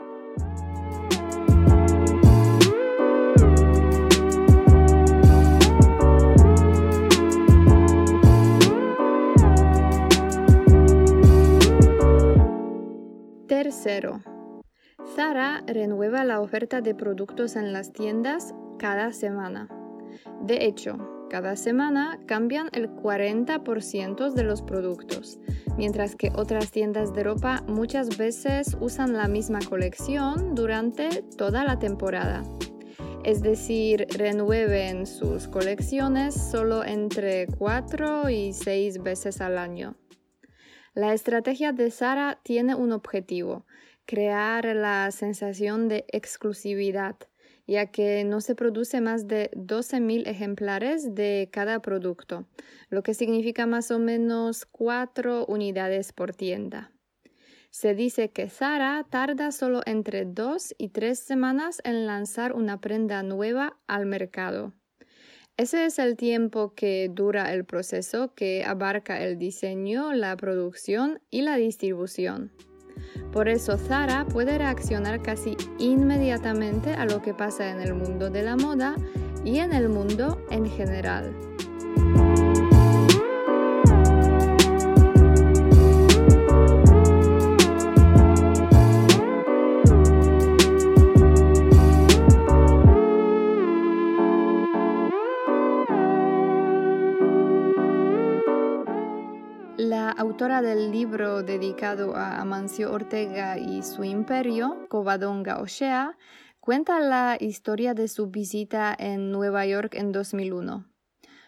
Tercero, 13.85 14.23
Zara 15.15 15.63
renueva 15.67 16.23
la 16.23 16.41
oferta 16.41 16.81
de 16.81 16.95
productos 16.95 17.55
en 17.55 17.71
las 17.71 17.93
tiendas 17.93 18.55
cada 18.79 19.13
semana. 19.13 19.69
De 20.41 20.65
hecho, 20.65 20.97
cada 21.29 21.55
semana 21.55 22.19
cambian 22.25 22.69
el 22.73 22.89
40% 22.89 24.31
de 24.31 24.43
los 24.43 24.63
productos, 24.63 25.39
mientras 25.77 26.15
que 26.15 26.31
otras 26.35 26.71
tiendas 26.71 27.13
de 27.13 27.25
ropa 27.25 27.63
muchas 27.67 28.17
veces 28.17 28.75
usan 28.79 29.13
la 29.13 29.27
misma 29.27 29.59
colección 29.59 30.55
durante 30.55 31.21
toda 31.37 31.63
la 31.63 31.77
temporada. 31.77 32.41
Es 33.23 33.43
decir, 33.43 34.07
renueven 34.17 35.05
sus 35.05 35.47
colecciones 35.47 36.33
solo 36.33 36.83
entre 36.83 37.45
4 37.59 38.31
y 38.31 38.51
6 38.51 39.03
veces 39.03 39.41
al 39.41 39.59
año. 39.59 39.95
La 40.95 41.13
estrategia 41.13 41.73
de 41.73 41.91
Sara 41.91 42.39
tiene 42.41 42.73
un 42.73 42.93
objetivo, 42.93 43.65
crear 44.05 44.65
la 44.75 45.09
sensación 45.11 45.87
de 45.87 46.05
exclusividad, 46.09 47.15
ya 47.67 47.87
que 47.87 48.23
no 48.23 48.41
se 48.41 48.55
produce 48.55 49.01
más 49.01 49.27
de 49.27 49.49
12.000 49.53 50.27
ejemplares 50.27 51.15
de 51.15 51.49
cada 51.51 51.81
producto, 51.81 52.47
lo 52.89 53.03
que 53.03 53.13
significa 53.13 53.65
más 53.65 53.91
o 53.91 53.99
menos 53.99 54.65
4 54.65 55.45
unidades 55.47 56.13
por 56.13 56.33
tienda. 56.33 56.91
Se 57.71 57.93
dice 57.93 58.29
que 58.29 58.49
Zara 58.49 59.05
tarda 59.09 59.51
solo 59.51 59.81
entre 59.85 60.23
2 60.23 60.75
y 60.77 60.89
3 60.89 61.19
semanas 61.19 61.81
en 61.83 62.07
lanzar 62.07 62.53
una 62.53 62.79
prenda 62.79 63.21
nueva 63.23 63.77
al 63.87 64.05
mercado. 64.05 64.73
Ese 65.57 65.85
es 65.85 65.99
el 65.99 66.15
tiempo 66.15 66.73
que 66.73 67.09
dura 67.11 67.53
el 67.53 67.65
proceso 67.65 68.33
que 68.33 68.63
abarca 68.63 69.23
el 69.23 69.37
diseño, 69.37 70.13
la 70.13 70.35
producción 70.37 71.21
y 71.29 71.41
la 71.41 71.55
distribución. 71.55 72.51
Por 73.31 73.49
eso 73.49 73.77
Zara 73.77 74.25
puede 74.25 74.57
reaccionar 74.57 75.21
casi 75.21 75.57
inmediatamente 75.77 76.93
a 76.93 77.05
lo 77.05 77.21
que 77.21 77.33
pasa 77.33 77.69
en 77.69 77.81
el 77.81 77.93
mundo 77.93 78.29
de 78.29 78.43
la 78.43 78.55
moda 78.55 78.95
y 79.43 79.59
en 79.59 79.73
el 79.73 79.89
mundo 79.89 80.41
en 80.49 80.69
general. 80.69 81.54
Autora 100.35 100.61
del 100.61 100.91
libro 100.91 101.43
dedicado 101.43 102.13
a 102.13 102.41
Amancio 102.41 102.91
Ortega 102.91 103.57
y 103.57 103.83
su 103.83 104.03
imperio, 104.03 104.85
Covadonga 104.89 105.61
O'Shea, 105.61 106.17
cuenta 106.59 106.99
la 106.99 107.37
historia 107.39 107.93
de 107.93 108.09
su 108.09 108.27
visita 108.27 108.93
en 108.99 109.31
Nueva 109.31 109.65
York 109.65 109.95
en 109.95 110.11
2001. 110.11 110.89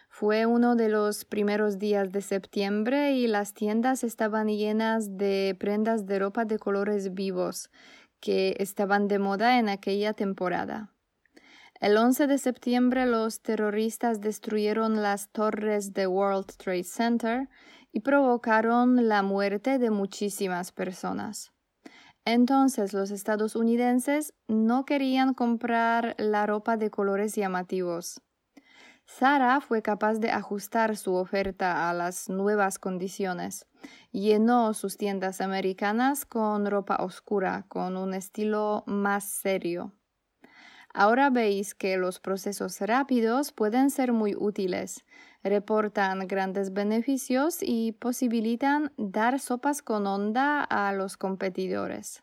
Fue 0.08 0.46
uno 0.46 0.74
de 0.74 0.88
los 0.88 1.26
primeros 1.26 1.78
días 1.78 2.12
de 2.12 2.22
septiembre 2.22 3.12
y 3.12 3.26
las 3.26 3.52
tiendas 3.52 4.04
estaban 4.04 4.48
llenas 4.48 5.18
de 5.18 5.54
prendas 5.60 6.06
de 6.06 6.20
ropa 6.20 6.46
de 6.46 6.58
colores 6.58 7.12
vivos 7.12 7.70
que 8.20 8.56
estaban 8.58 9.06
de 9.06 9.18
moda 9.18 9.58
en 9.58 9.68
aquella 9.68 10.14
temporada. 10.14 10.94
El 11.78 11.94
11 11.96 12.26
de 12.26 12.38
septiembre 12.38 13.04
los 13.04 13.42
terroristas 13.42 14.22
destruyeron 14.22 15.02
las 15.02 15.30
torres 15.30 15.92
de 15.92 16.06
World 16.06 16.46
Trade 16.56 16.84
Center 16.84 17.48
y 17.92 18.00
provocaron 18.00 19.08
la 19.08 19.22
muerte 19.22 19.78
de 19.78 19.90
muchísimas 19.90 20.72
personas. 20.72 21.52
Entonces 22.24 22.92
los 22.92 23.10
estadounidenses 23.10 24.34
no 24.48 24.84
querían 24.84 25.32
comprar 25.34 26.14
la 26.18 26.46
ropa 26.46 26.76
de 26.76 26.90
colores 26.90 27.34
llamativos. 27.34 28.20
Zara 29.10 29.62
fue 29.62 29.80
capaz 29.80 30.18
de 30.18 30.30
ajustar 30.30 30.96
su 30.98 31.14
oferta 31.14 31.88
a 31.88 31.94
las 31.94 32.28
nuevas 32.28 32.78
condiciones. 32.78 33.66
Llenó 34.12 34.74
sus 34.74 34.98
tiendas 34.98 35.40
americanas 35.40 36.26
con 36.26 36.66
ropa 36.66 36.96
oscura, 36.96 37.64
con 37.68 37.96
un 37.96 38.12
estilo 38.12 38.84
más 38.86 39.24
serio. 39.24 39.94
Ahora 40.92 41.30
veis 41.30 41.74
que 41.74 41.96
los 41.96 42.20
procesos 42.20 42.80
rápidos 42.80 43.52
pueden 43.52 43.88
ser 43.90 44.12
muy 44.12 44.34
útiles, 44.36 45.04
reportan 45.48 46.26
grandes 46.26 46.72
beneficios 46.72 47.58
y 47.60 47.92
posibilitan 47.92 48.92
dar 48.96 49.40
sopas 49.40 49.82
con 49.82 50.06
onda 50.06 50.62
a 50.62 50.92
los 50.92 51.16
competidores. 51.16 52.22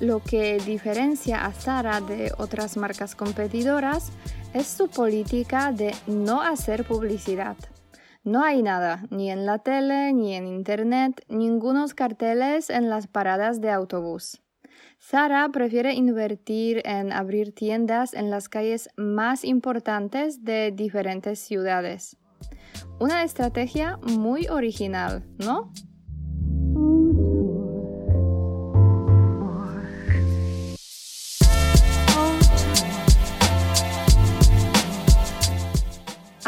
Lo 0.00 0.20
que 0.20 0.58
diferencia 0.58 1.46
a 1.46 1.52
Zara 1.52 2.02
de 2.02 2.30
otras 2.36 2.76
marcas 2.76 3.14
competidoras 3.14 4.10
es 4.52 4.66
su 4.66 4.88
política 4.88 5.72
de 5.72 5.94
no 6.06 6.42
hacer 6.42 6.84
publicidad. 6.84 7.56
No 8.24 8.42
hay 8.42 8.62
nada, 8.62 9.04
ni 9.10 9.30
en 9.30 9.44
la 9.44 9.58
tele, 9.58 10.14
ni 10.14 10.34
en 10.34 10.46
internet, 10.46 11.22
ningunos 11.28 11.92
carteles 11.92 12.70
en 12.70 12.88
las 12.88 13.06
paradas 13.06 13.60
de 13.60 13.70
autobús. 13.70 14.40
Zara 14.98 15.46
prefiere 15.50 15.92
invertir 15.92 16.80
en 16.86 17.12
abrir 17.12 17.54
tiendas 17.54 18.14
en 18.14 18.30
las 18.30 18.48
calles 18.48 18.88
más 18.96 19.44
importantes 19.44 20.42
de 20.42 20.72
diferentes 20.74 21.38
ciudades. 21.38 22.16
Una 22.98 23.24
estrategia 23.24 23.98
muy 24.02 24.48
original, 24.48 25.26
¿no? 25.36 25.70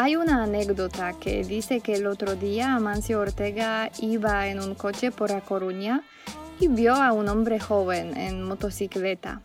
Hay 0.07 0.15
una 0.15 0.43
anécdota 0.43 1.19
que 1.19 1.43
dice 1.43 1.81
que 1.81 1.95
el 1.95 2.07
otro 2.07 2.37
día 2.37 2.75
Amancio 2.75 3.19
Ortega 3.19 3.91
iba 3.99 4.47
en 4.47 4.61
un 4.61 4.73
coche 4.73 5.11
por 5.11 5.33
A 5.33 5.41
Coruña 5.41 6.01
y 6.61 6.69
vio 6.69 6.95
a 6.95 7.11
un 7.11 7.27
hombre 7.27 7.59
joven 7.59 8.15
en 8.15 8.41
motocicleta 8.41 9.41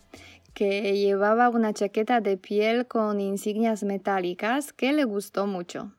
que 0.54 0.96
llevaba 0.96 1.48
una 1.48 1.72
chaqueta 1.72 2.20
de 2.20 2.36
piel 2.36 2.86
con 2.86 3.20
insignias 3.20 3.82
metálicas 3.82 4.72
que 4.72 4.92
le 4.92 5.02
gustó 5.02 5.48
mucho. 5.48 5.90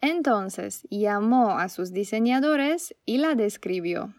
Entonces 0.00 0.86
llamó 0.88 1.58
a 1.58 1.68
sus 1.68 1.92
diseñadores 1.92 2.94
y 3.06 3.18
la 3.18 3.34
describió. 3.34 4.14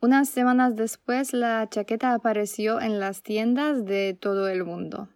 Unas 0.00 0.28
semanas 0.28 0.76
después 0.76 1.32
la 1.32 1.68
chaqueta 1.68 2.14
apareció 2.14 2.80
en 2.80 3.00
las 3.00 3.24
tiendas 3.24 3.84
de 3.86 4.14
todo 4.14 4.46
el 4.46 4.62
mundo. 4.62 5.08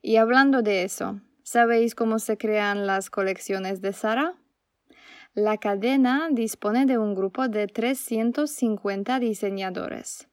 Y 0.00 0.14
hablando 0.14 0.62
de 0.62 0.84
eso, 0.84 1.20
¿Sabéis 1.44 1.94
cómo 1.94 2.20
se 2.20 2.38
crean 2.38 2.86
las 2.86 3.10
colecciones 3.10 3.82
de 3.82 3.92
Zara? 3.92 4.34
La 5.34 5.58
cadena 5.58 6.28
dispone 6.32 6.86
de 6.86 6.96
un 6.96 7.14
grupo 7.14 7.48
de 7.48 7.66
350 7.66 9.18
diseñadores. 9.18 10.26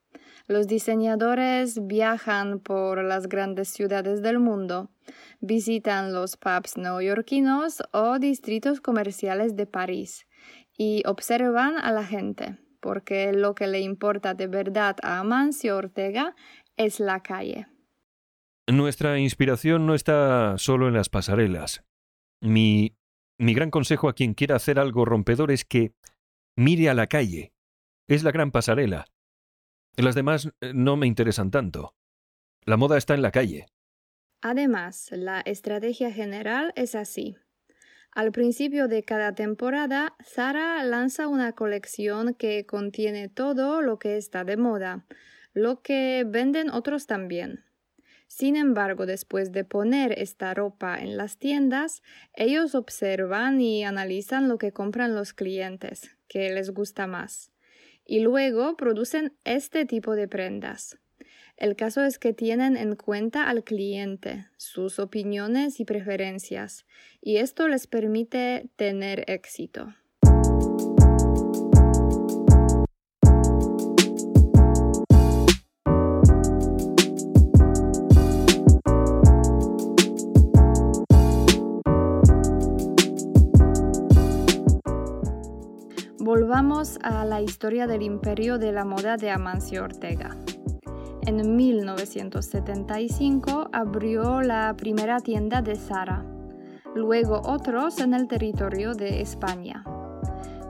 Los 0.47 0.67
diseñadores 0.67 1.86
viajan 1.86 2.60
por 2.60 3.04
las 3.04 3.28
grandes 3.28 3.67
ciudades 3.67 4.21
del 4.21 4.39
mundo, 4.39 4.89
visitan 5.41 6.13
los 6.13 6.38
pubs 6.38 6.78
neoyorquinos 6.78 7.84
o 7.91 8.17
distritos 8.17 8.80
comerciales 8.80 9.58
de 9.58 9.65
París 9.65 10.28
y 10.78 11.04
observan 11.06 11.76
a 11.78 11.91
la 11.91 12.06
gente, 12.06 12.58
porque 12.80 13.34
lo 13.34 13.54
que 13.54 13.67
le 13.67 13.82
importa 13.82 14.34
de 14.34 14.47
verdad 14.47 14.95
a 15.04 15.19
Amancio 15.19 15.76
Ortega 15.76 16.36
es 16.78 17.02
la 17.02 17.21
calle. 17.21 17.67
Nuestra 18.67 19.19
inspiración 19.19 19.86
no 19.86 19.95
está 19.95 20.58
solo 20.58 20.88
en 20.88 20.93
las 20.93 21.10
pasarelas. 21.10 21.84
Mi, 22.41 22.95
mi 23.38 23.54
gran 23.54 23.71
consejo 23.71 24.08
a 24.08 24.13
quien 24.13 24.34
quiera 24.34 24.56
hacer 24.56 24.80
algo 24.80 25.06
rompedor 25.06 25.52
es 25.52 25.65
que 25.65 25.93
mire 26.56 26.89
a 26.89 26.93
la 26.93 27.08
calle. 27.08 27.54
Es 28.08 28.24
la 28.24 28.32
gran 28.32 28.52
pasarela. 28.52 29.06
Las 29.97 30.15
demás 30.15 30.52
eh, 30.62 30.74
no 30.74 30.95
me 30.95 31.08
interesan 31.08 31.52
tanto. 31.52 31.95
La 32.65 32.78
moda 32.78 32.97
está 32.97 33.13
en 33.13 33.21
la 33.21 33.32
calle. 33.32 33.67
Además, 34.41 35.10
la 35.12 35.41
estrategia 35.41 36.12
general 36.12 36.74
es 36.76 36.95
así. 36.95 37.36
Al 38.12 38.32
principio 38.32 38.88
de 38.88 39.04
cada 39.04 39.34
temporada, 39.34 40.15
Zara 40.24 40.84
lanza 40.84 41.28
una 41.28 41.54
colección 41.54 42.34
que 42.34 42.65
contiene 42.65 43.30
todo 43.30 43.82
lo 43.82 44.00
que 44.00 44.17
está 44.17 44.43
de 44.43 44.58
moda, 44.58 45.06
lo 45.54 45.82
que 45.82 46.26
venden 46.28 46.69
otros 46.69 47.08
también. 47.08 47.63
Sin 48.34 48.56
embargo, 48.56 49.06
después 49.06 49.52
de 49.52 49.65
poner 49.65 50.17
esta 50.17 50.54
ropa 50.54 50.98
en 50.98 51.17
las 51.17 51.38
tiendas, 51.38 52.02
ellos 52.34 52.76
observan 52.76 53.60
y 53.60 53.84
analizan 53.84 54.48
lo 54.48 54.58
que 54.58 54.72
compran 54.72 55.15
los 55.15 55.34
clientes, 55.34 56.15
que 56.30 56.50
les 56.50 56.72
gusta 56.72 57.08
más, 57.08 57.52
y 58.06 58.22
luego 58.22 58.78
producen 58.78 59.34
este 59.44 59.86
tipo 59.86 60.15
de 60.15 60.30
prendas. 60.30 60.98
El 61.58 61.76
caso 61.76 62.06
es 62.06 62.20
que 62.20 62.32
tienen 62.32 62.78
en 62.78 62.96
cuenta 62.96 63.50
al 63.50 63.65
cliente, 63.65 64.48
sus 64.56 64.98
opiniones 65.00 65.82
y 65.82 65.86
preferencias, 65.86 66.86
y 67.20 67.36
esto 67.36 67.67
les 67.67 67.86
permite 67.86 68.70
tener 68.78 69.30
éxito. 69.30 69.94
Volvamos 86.34 86.98
a 87.04 87.26
la 87.26 87.41
historia 87.41 87.88
del 87.88 88.04
imperio 88.04 88.58
de 88.58 88.72
la 88.72 88.86
moda 88.86 89.17
de 89.17 89.30
Amancio 89.30 89.84
Ortega. 89.84 90.38
En 91.28 91.58
1975 91.58 93.70
abrió 93.74 94.41
la 94.41 94.74
primera 94.78 95.20
tienda 95.20 95.62
de 95.62 95.76
Zara, 95.76 96.26
luego 96.96 97.41
otros 97.44 98.00
en 98.00 98.13
el 98.13 98.30
territorio 98.30 98.94
de 98.94 99.20
España. 99.20 99.84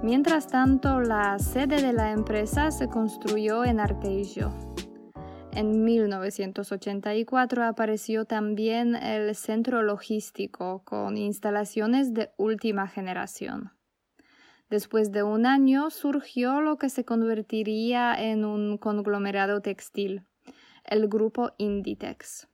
Mientras 0.02 0.48
tanto, 0.48 1.00
la 1.00 1.38
sede 1.38 1.80
de 1.80 1.94
la 1.94 2.12
empresa 2.12 2.72
se 2.72 2.88
construyó 2.88 3.64
en 3.64 3.80
Arteixo. 3.80 4.52
En 5.52 5.84
1984 5.84 7.66
apareció 7.66 8.26
también 8.26 8.96
el 8.96 9.36
centro 9.36 9.84
logístico 9.84 10.82
con 10.86 11.18
instalaciones 11.18 12.16
de 12.16 12.32
última 12.38 12.88
generación. 12.88 13.74
Después 14.72 15.12
de 15.12 15.22
un 15.22 15.46
año 15.46 15.90
surgió 15.90 16.62
lo 16.62 16.78
que 16.78 16.88
se 16.88 17.04
convertiría 17.04 18.16
en 18.18 18.46
un 18.46 18.78
conglomerado 18.78 19.62
textil, 19.62 20.24
el 20.86 21.10
grupo 21.10 21.52
Inditex. 21.58 22.48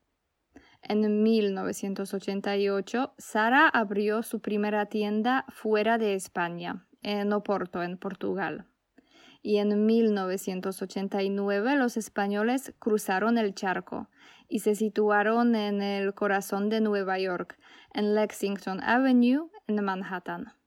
En 0.82 1.22
1988, 1.22 3.14
Sara 3.20 3.68
abrió 3.68 4.24
su 4.24 4.42
primera 4.42 4.88
tienda 4.88 5.46
fuera 5.50 6.00
de 6.00 6.16
España, 6.16 6.88
en 7.04 7.32
Oporto, 7.34 7.84
en 7.84 8.00
Portugal. 8.00 8.66
Y 9.44 9.58
en 9.58 9.86
1989 9.86 11.76
los 11.76 11.98
españoles 11.98 12.74
cruzaron 12.80 13.38
el 13.38 13.54
charco 13.54 14.10
y 14.50 14.62
se 14.62 14.74
situaron 14.74 15.56
en 15.56 15.84
el 15.84 16.16
corazón 16.16 16.70
de 16.70 16.82
Nueva 16.82 17.20
York, 17.20 17.60
en 17.94 18.16
Lexington 18.16 18.82
Avenue, 18.82 19.52
en 19.68 19.86
Manhattan. 19.86 20.58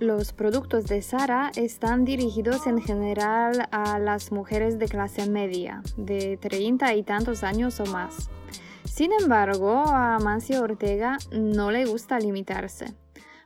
Los 0.00 0.32
productos 0.32 0.86
de 0.86 1.02
Sara 1.02 1.52
están 1.56 2.06
dirigidos 2.06 2.66
en 2.66 2.80
general 2.80 3.68
a 3.70 3.98
las 3.98 4.32
mujeres 4.32 4.78
de 4.78 4.88
clase 4.88 5.28
media, 5.28 5.82
de 5.98 6.38
30 6.38 6.94
y 6.94 7.02
tantos 7.02 7.44
años 7.44 7.80
o 7.80 7.84
más. 7.84 8.30
Sin 8.86 9.12
embargo, 9.12 9.74
a 9.74 10.14
Amancio 10.14 10.62
Ortega 10.62 11.18
no 11.32 11.70
le 11.70 11.84
gusta 11.84 12.18
limitarse. 12.18 12.94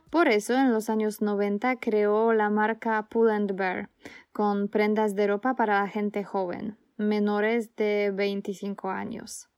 Por 0.09 0.29
eso, 0.29 0.53
en 0.53 0.71
los 0.71 0.89
años 0.89 1.21
90 1.21 1.75
creó 1.75 2.31
la 2.31 2.49
marca 2.49 3.05
Pull 3.09 3.31
and 3.31 3.53
Bear, 3.57 3.89
con 4.31 4.69
prendas 4.69 5.13
de 5.13 5.27
ropa 5.27 5.57
para 5.57 5.81
la 5.81 5.89
gente 5.89 6.23
joven, 6.23 6.77
menores 6.95 7.75
de 7.75 8.11
25 8.15 8.89
años. 8.89 9.49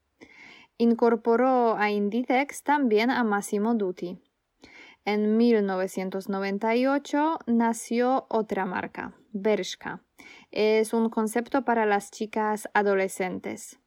Incorporó 0.80 1.78
a 1.78 1.92
Inditex 1.92 2.64
también 2.64 3.12
a 3.12 3.24
Massimo 3.24 3.76
Dutti. 3.76 4.20
En 5.08 5.38
1998 5.38 7.40
nació 7.46 8.26
otra 8.28 8.66
marca, 8.66 9.14
Bershka. 9.32 10.02
Es 10.52 10.92
un 10.92 11.10
concepto 11.10 11.64
para 11.64 11.86
las 11.86 12.12
chicas 12.12 12.68
adolescentes. 12.74 13.80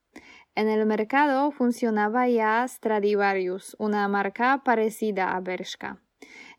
En 0.55 0.71
el 0.71 0.87
mercado 0.87 1.51
funcionaba 1.51 2.27
ya 2.27 2.67
Stradivarius, 2.67 3.77
una 3.79 4.09
marca 4.09 4.63
parecida 4.65 5.37
a 5.37 5.41
Bershka. 5.41 6.01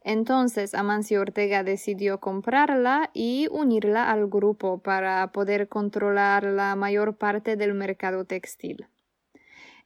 Entonces 0.04 0.76
Amancio 0.76 1.22
Ortega 1.22 1.64
decidió 1.64 2.20
comprarla 2.20 3.10
y 3.16 3.48
unirla 3.50 4.12
al 4.12 4.28
grupo 4.28 4.84
para 4.84 5.32
poder 5.32 5.70
controlar 5.70 6.44
la 6.44 6.76
mayor 6.76 7.18
parte 7.18 7.56
del 7.56 7.74
mercado 7.74 8.26
textil. 8.26 8.86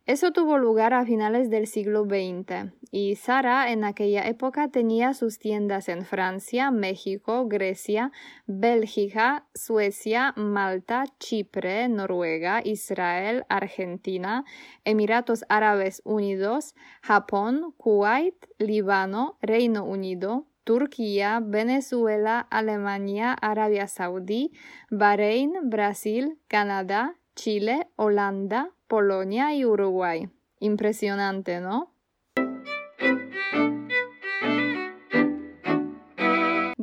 Eso 0.05 0.31
tuvo 0.31 0.59
lugar 0.59 0.93
a 0.93 1.03
finales 1.03 1.49
del 1.49 1.65
siglo 1.65 2.03
XX 2.03 2.71
y 2.91 3.15
Sara 3.15 3.71
en 3.71 3.83
aquella 3.83 4.27
época 4.27 4.67
tenía 4.67 5.15
sus 5.15 5.39
tiendas 5.39 5.89
en 5.89 6.05
Francia, 6.05 6.69
México, 6.69 7.47
Grecia, 7.47 8.11
Bélgica, 8.45 9.47
Suecia, 9.55 10.35
Malta, 10.37 11.05
Chipre, 11.17 11.89
Noruega, 11.89 12.61
Israel, 12.63 13.45
Argentina, 13.49 14.45
Emiratos 14.83 15.43
Árabes 15.49 16.03
Unidos, 16.05 16.75
Japón, 17.01 17.73
Kuwait, 17.77 18.35
Líbano, 18.59 19.39
Reino 19.41 19.85
Unido, 19.85 20.45
Turquía, 20.65 21.41
Venezuela, 21.43 22.45
Alemania, 22.51 23.33
Arabia 23.33 23.87
Saudí, 23.87 24.51
Bahrein, 24.91 25.53
Brasil, 25.63 26.37
Canadá, 26.47 27.15
Chile, 27.35 27.87
Holanda, 27.95 28.74
Polonia 28.87 29.55
y 29.55 29.65
Uruguay. 29.65 30.29
Impresionante, 30.59 31.59
¿no? 31.59 31.91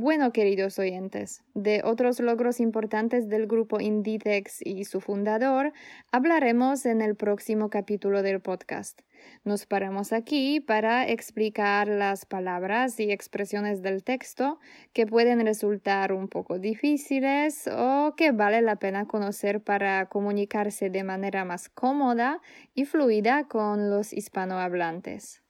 Bueno, 0.03 0.33
queridos 0.33 0.81
oyentes, 0.81 1.45
de 1.55 1.81
otros 1.85 2.19
logros 2.19 2.59
importantes 2.59 3.29
del 3.29 3.47
grupo 3.47 3.81
Inditex 3.81 4.61
y 4.67 4.85
su 4.85 5.01
fundador 5.01 5.73
hablaremos 6.11 6.87
en 6.87 7.03
el 7.03 7.15
próximo 7.15 7.71
capítulo 7.71 8.25
del 8.25 8.41
podcast. 8.41 9.01
Nos 9.45 9.65
paramos 9.65 10.13
aquí 10.13 10.59
para 10.59 11.09
explicar 11.09 11.87
las 11.87 12.27
palabras 12.27 12.99
y 12.99 13.13
expresiones 13.13 13.81
del 13.81 14.03
texto 14.03 14.59
que 14.93 15.07
pueden 15.07 15.47
resultar 15.47 16.13
un 16.13 16.27
poco 16.27 16.59
difíciles 16.59 17.71
o 17.73 18.15
que 18.17 18.33
vale 18.33 18.61
la 18.61 18.75
pena 18.75 19.07
conocer 19.07 19.63
para 19.63 20.07
comunicarse 20.07 20.91
de 20.91 21.05
manera 21.05 21.45
más 21.45 21.69
cómoda 21.69 22.41
y 22.75 22.87
fluida 22.87 23.47
con 23.47 23.89
los 23.89 24.13
hispanohablantes. 24.13 25.43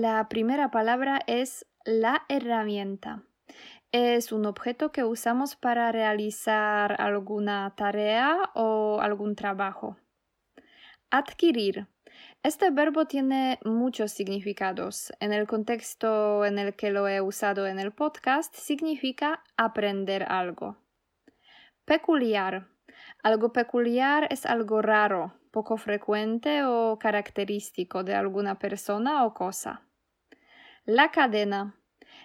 La 0.00 0.28
primera 0.28 0.70
palabra 0.70 1.18
es 1.26 1.66
la 1.84 2.24
herramienta. 2.28 3.24
Es 3.90 4.30
un 4.30 4.46
objeto 4.46 4.92
que 4.92 5.02
usamos 5.02 5.56
para 5.56 5.90
realizar 5.90 7.00
alguna 7.00 7.74
tarea 7.74 8.52
o 8.54 9.00
algún 9.00 9.34
trabajo. 9.34 9.96
Adquirir. 11.10 11.88
Este 12.44 12.70
verbo 12.70 13.06
tiene 13.06 13.58
muchos 13.64 14.12
significados. 14.12 15.12
En 15.18 15.32
el 15.32 15.48
contexto 15.48 16.44
en 16.44 16.60
el 16.60 16.76
que 16.76 16.92
lo 16.92 17.08
he 17.08 17.20
usado 17.20 17.66
en 17.66 17.80
el 17.80 17.90
podcast, 17.90 18.54
significa 18.54 19.42
aprender 19.56 20.22
algo. 20.30 20.76
Peculiar. 21.84 22.68
Algo 23.24 23.52
peculiar 23.52 24.28
es 24.30 24.46
algo 24.46 24.80
raro, 24.80 25.34
poco 25.50 25.76
frecuente 25.76 26.62
o 26.62 27.00
característico 27.00 28.04
de 28.04 28.14
alguna 28.14 28.60
persona 28.60 29.24
o 29.24 29.34
cosa. 29.34 29.87
La 30.90 31.10
cadena 31.10 31.74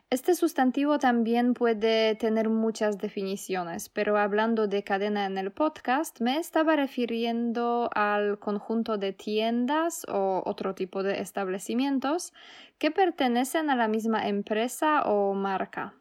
Este 0.10 0.36
sustantivo 0.36 0.97
también 0.97 1.54
puede 1.54 2.15
tener 2.15 2.47
muchas 2.47 2.97
definiciones, 2.97 3.89
pero 3.89 4.17
hablando 4.17 4.67
de 4.67 4.86
cadena 4.86 5.26
en 5.26 5.38
el 5.38 5.52
podcast, 5.52 6.21
me 6.21 6.38
estaba 6.38 6.78
refiriendo 6.78 7.89
al 7.93 8.39
conjunto 8.39 8.97
de 8.97 9.12
tiendas 9.12 10.06
o 10.08 10.43
otro 10.45 10.76
tipo 10.76 11.04
de 11.04 11.19
establecimientos 11.19 12.32
que 12.78 12.89
pertenecen 12.89 13.69
a 13.69 13.76
la 13.76 13.89
misma 13.89 14.30
empresa 14.30 15.02
o 15.02 15.34
marca. 15.34 15.95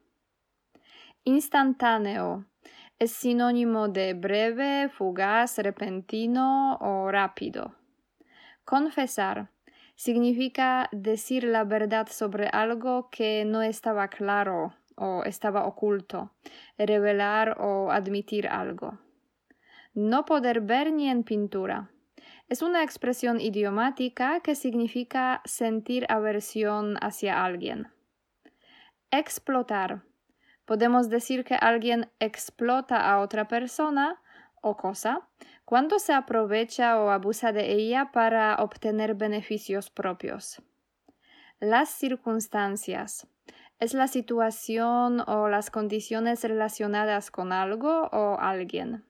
Instantáneo 1.24 2.44
es 3.00 3.10
sinónimo 3.10 3.88
de 3.88 4.14
breve, 4.14 4.88
fugaz, 4.88 5.58
repentino 5.58 6.76
o 6.80 7.10
rápido. 7.10 7.74
Confesar 8.64 9.51
significa 9.94 10.88
decir 10.92 11.44
la 11.44 11.64
verdad 11.64 12.08
sobre 12.08 12.48
algo 12.48 13.08
que 13.10 13.44
no 13.44 13.62
estaba 13.62 14.08
claro 14.08 14.74
o 14.96 15.24
estaba 15.24 15.66
oculto, 15.66 16.32
revelar 16.78 17.56
o 17.60 17.90
admitir 17.90 18.48
algo. 18.48 18.98
No 19.94 20.24
poder 20.24 20.60
ver 20.60 20.92
ni 20.92 21.08
en 21.08 21.22
pintura. 21.22 21.90
Es 22.48 22.62
una 22.62 22.82
expresión 22.82 23.40
idiomática 23.40 24.40
que 24.40 24.54
significa 24.54 25.42
sentir 25.44 26.06
aversión 26.08 26.96
hacia 27.00 27.44
alguien. 27.44 27.88
Explotar. 29.10 30.02
Podemos 30.64 31.08
decir 31.08 31.44
que 31.44 31.54
alguien 31.54 32.10
explota 32.20 33.10
a 33.10 33.20
otra 33.20 33.48
persona 33.48 34.22
o 34.62 34.76
cosa 34.76 35.28
cuando 35.66 35.98
se 35.98 36.14
aprovecha 36.14 36.98
o 36.98 37.10
abusa 37.10 37.52
de 37.52 37.72
ella 37.72 38.10
para 38.12 38.56
obtener 38.56 39.14
beneficios 39.14 39.90
propios. 39.90 40.62
Las 41.60 41.90
circunstancias 41.90 43.28
es 43.78 43.94
la 43.94 44.06
situación 44.06 45.20
o 45.28 45.48
las 45.48 45.70
condiciones 45.70 46.42
relacionadas 46.42 47.30
con 47.30 47.52
algo 47.52 48.08
o 48.12 48.38
alguien. 48.38 49.04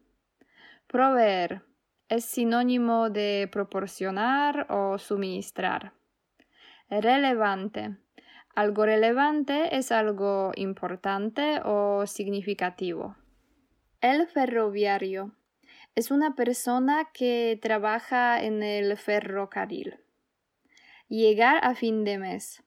Proveer 0.86 1.62
es 2.08 2.24
sinónimo 2.24 3.10
de 3.10 3.48
proporcionar 3.50 4.66
o 4.70 4.98
suministrar. 4.98 5.92
Relevante. 6.90 7.96
Algo 8.54 8.84
relevante 8.84 9.76
es 9.76 9.92
algo 9.92 10.52
importante 10.56 11.60
o 11.64 12.06
significativo. 12.06 13.16
El 14.02 14.26
ferroviario 14.26 15.32
es 15.94 16.11
una 16.11 16.35
persona 16.35 17.11
que 17.12 17.59
trabaja 17.61 18.42
en 18.42 18.62
el 18.62 18.96
ferrocarril. 18.96 20.00
Llegar 21.09 21.62
a 21.62 21.74
fin 21.74 22.05
de 22.05 22.18
mes. 22.18 22.62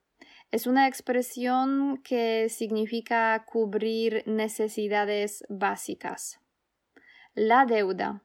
Es 0.52 0.68
una 0.68 0.88
expresión 0.88 2.02
que 2.04 2.50
significa 2.50 3.44
cubrir 3.46 4.24
necesidades 4.28 5.44
básicas. 5.50 6.40
La 7.34 7.66
deuda 7.66 8.22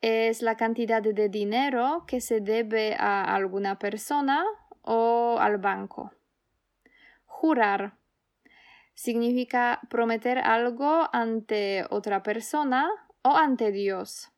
es 0.00 0.40
la 0.40 0.56
cantidad 0.56 1.02
de 1.02 1.28
dinero 1.28 2.04
que 2.06 2.20
se 2.20 2.40
debe 2.40 2.94
a 2.98 3.34
alguna 3.34 3.78
persona 3.78 4.44
o 4.82 5.36
al 5.40 5.58
banco. 5.58 6.12
Jurar 7.26 7.98
significa 8.94 9.80
prometer 9.90 10.38
algo 10.38 11.08
ante 11.12 11.84
otra 11.90 12.22
persona 12.22 12.88
o 13.22 13.36
ante 13.36 13.72
Dios. 13.72 14.30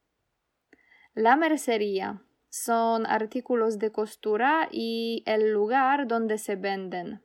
La 1.14 1.36
mercería 1.36 2.22
son 2.48 3.06
artículos 3.06 3.78
de 3.78 3.90
costura 3.90 4.68
y 4.70 5.22
el 5.26 5.52
lugar 5.52 6.06
donde 6.06 6.38
se 6.38 6.56
venden. 6.56 7.22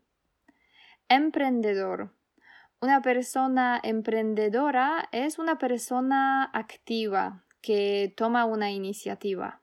Emprendedor. 1.07 2.15
Una 2.81 3.01
persona 3.01 3.79
emprendedora 3.83 5.09
es 5.11 5.37
una 5.37 5.57
persona 5.57 6.45
activa 6.53 7.43
que 7.61 8.13
toma 8.15 8.45
una 8.45 8.71
iniciativa. 8.71 9.61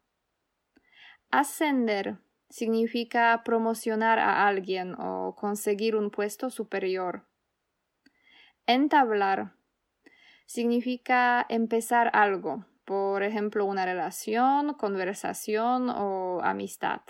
Ascender 1.31 2.19
significa 2.49 3.43
promocionar 3.45 4.19
a 4.19 4.47
alguien 4.47 4.95
o 4.99 5.35
conseguir 5.35 5.97
un 5.97 6.11
puesto 6.11 6.51
superior. 6.51 7.27
Entablar 8.67 9.56
significa 10.47 11.45
empezar 11.49 12.11
algo, 12.15 12.65
por 12.85 13.23
ejemplo, 13.23 13.65
una 13.67 13.85
relación, 13.85 14.75
conversación 14.75 15.91
o 15.91 16.41
amistad. 16.43 17.03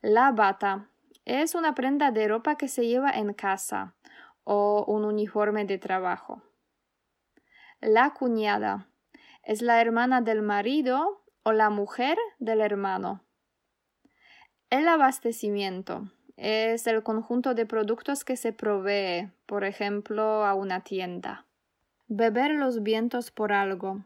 La 0.00 0.32
bata 0.32 0.90
es 1.24 1.54
una 1.54 1.74
prenda 1.74 2.10
de 2.10 2.28
ropa 2.28 2.56
que 2.56 2.68
se 2.68 2.86
lleva 2.86 3.10
en 3.10 3.34
casa 3.34 3.94
o 4.44 4.84
un 4.86 5.04
uniforme 5.04 5.64
de 5.64 5.78
trabajo. 5.78 6.42
La 7.80 8.14
cuñada 8.14 8.88
es 9.42 9.60
la 9.60 9.80
hermana 9.80 10.20
del 10.20 10.42
marido 10.42 11.22
o 11.42 11.52
la 11.52 11.70
mujer 11.70 12.16
del 12.38 12.60
hermano. 12.60 13.24
El 14.70 14.88
abastecimiento 14.88 16.10
es 16.36 16.86
el 16.86 17.02
conjunto 17.02 17.54
de 17.54 17.66
productos 17.66 18.24
que 18.24 18.36
se 18.36 18.52
provee, 18.52 19.30
por 19.46 19.64
ejemplo, 19.64 20.46
a 20.46 20.54
una 20.54 20.84
tienda. 20.84 21.47
Beber 22.10 22.52
los 22.52 22.82
vientos 22.82 23.30
por 23.30 23.52
algo. 23.52 24.02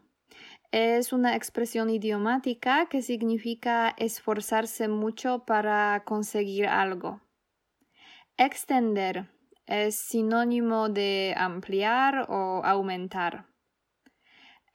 Es 0.71 1.13
una 1.13 1.37
expresión 1.37 1.89
idiomática 1.89 2.87
que 2.89 3.01
significa 3.01 3.95
esforzarse 3.97 4.89
mucho 4.89 5.45
para 5.45 6.03
conseguir 6.05 6.67
algo. 6.67 7.21
Extender 8.35 9.29
es 9.67 9.95
sinónimo 9.95 10.89
de 10.89 11.33
ampliar 11.37 12.25
o 12.27 12.61
aumentar. 12.65 13.45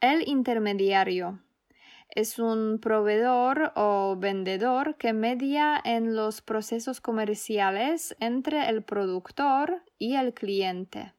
El 0.01 0.27
intermediario 0.27 1.43
es 2.09 2.39
un 2.39 2.79
proveedor 2.81 3.73
o 3.77 4.17
vendedor 4.19 4.97
que 4.97 5.13
media 5.13 5.79
en 5.85 6.17
los 6.17 6.41
procesos 6.41 7.03
comerciales 7.03 8.17
entre 8.21 8.71
el 8.71 8.83
productor 8.83 9.83
y 9.99 10.15
el 10.15 10.33
cliente. 10.33 11.13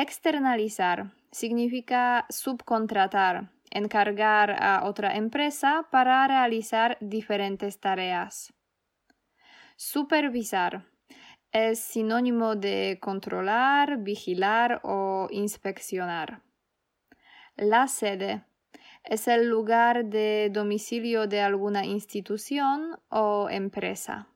Externalizar 0.00 1.10
significa 1.32 2.24
subcontratar, 2.30 3.50
encargar 3.68 4.52
a 4.62 4.84
otra 4.84 5.16
empresa 5.16 5.88
para 5.90 6.24
realizar 6.28 6.96
diferentes 7.00 7.80
tareas. 7.80 8.52
Supervisar 9.74 10.84
es 11.50 11.80
sinónimo 11.80 12.54
de 12.54 13.00
controlar, 13.02 13.98
vigilar 13.98 14.80
o 14.84 15.26
inspeccionar. 15.32 16.42
La 17.56 17.88
sede 17.88 18.44
es 19.02 19.26
el 19.26 19.48
lugar 19.48 20.04
de 20.04 20.48
domicilio 20.52 21.26
de 21.26 21.40
alguna 21.40 21.84
institución 21.84 23.00
o 23.08 23.48
empresa. 23.50 24.28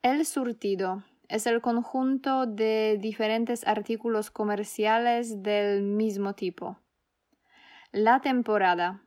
El 0.00 0.24
surtido 0.24 1.04
es 1.30 1.46
el 1.46 1.60
conjunto 1.60 2.44
de 2.46 2.98
diferentes 3.00 3.66
artículos 3.66 4.30
comerciales 4.30 5.42
del 5.42 5.82
mismo 5.82 6.34
tipo. 6.34 6.78
La 7.92 8.20
temporada 8.20 9.02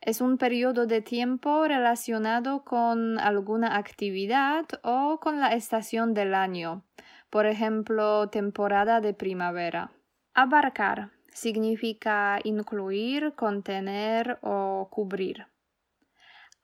es 0.00 0.20
un 0.20 0.38
periodo 0.38 0.86
de 0.86 1.02
tiempo 1.02 1.66
relacionado 1.66 2.64
con 2.64 3.18
alguna 3.18 3.76
actividad 3.76 4.66
o 4.82 5.18
con 5.20 5.40
la 5.40 5.52
estación 5.54 6.14
del 6.14 6.34
año, 6.34 6.84
por 7.28 7.46
ejemplo, 7.46 8.28
temporada 8.28 9.00
de 9.00 9.14
primavera. 9.14 9.90
Abarcar 10.32 11.10
significa 11.32 12.38
incluir, 12.44 13.34
contener 13.34 14.38
o 14.42 14.88
cubrir. 14.90 15.46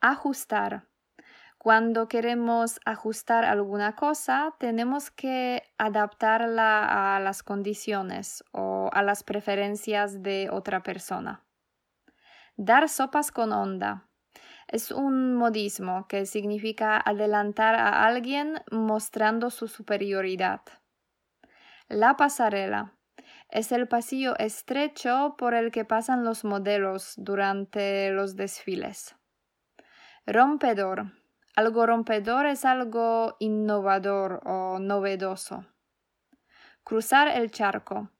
Ajustar 0.00 0.89
cuando 1.62 2.08
queremos 2.08 2.80
ajustar 2.86 3.44
alguna 3.44 3.94
cosa, 3.94 4.54
tenemos 4.58 5.10
que 5.10 5.62
adaptarla 5.76 7.16
a 7.16 7.20
las 7.20 7.42
condiciones 7.42 8.42
o 8.52 8.88
a 8.94 9.02
las 9.02 9.22
preferencias 9.24 10.22
de 10.22 10.48
otra 10.50 10.82
persona. 10.82 11.44
Dar 12.56 12.88
sopas 12.88 13.30
con 13.30 13.52
onda. 13.52 14.08
Es 14.68 14.90
un 14.90 15.34
modismo 15.34 16.08
que 16.08 16.24
significa 16.24 16.96
adelantar 16.96 17.74
a 17.74 18.06
alguien 18.06 18.62
mostrando 18.72 19.50
su 19.50 19.68
superioridad. 19.68 20.62
La 21.88 22.16
pasarela 22.16 22.94
es 23.50 23.70
el 23.70 23.86
pasillo 23.86 24.34
estrecho 24.38 25.34
por 25.36 25.52
el 25.52 25.72
que 25.72 25.84
pasan 25.84 26.24
los 26.24 26.42
modelos 26.42 27.12
durante 27.18 28.10
los 28.12 28.34
desfiles. 28.34 29.14
Rompedor 30.24 31.19
algo 31.56 31.86
rompedor 31.86 32.46
es 32.46 32.64
algo 32.64 33.36
innovador 33.38 34.40
o 34.44 34.78
novedoso. 34.78 35.66
Cruzar 36.84 37.28
el 37.28 37.50
charco 37.50 38.10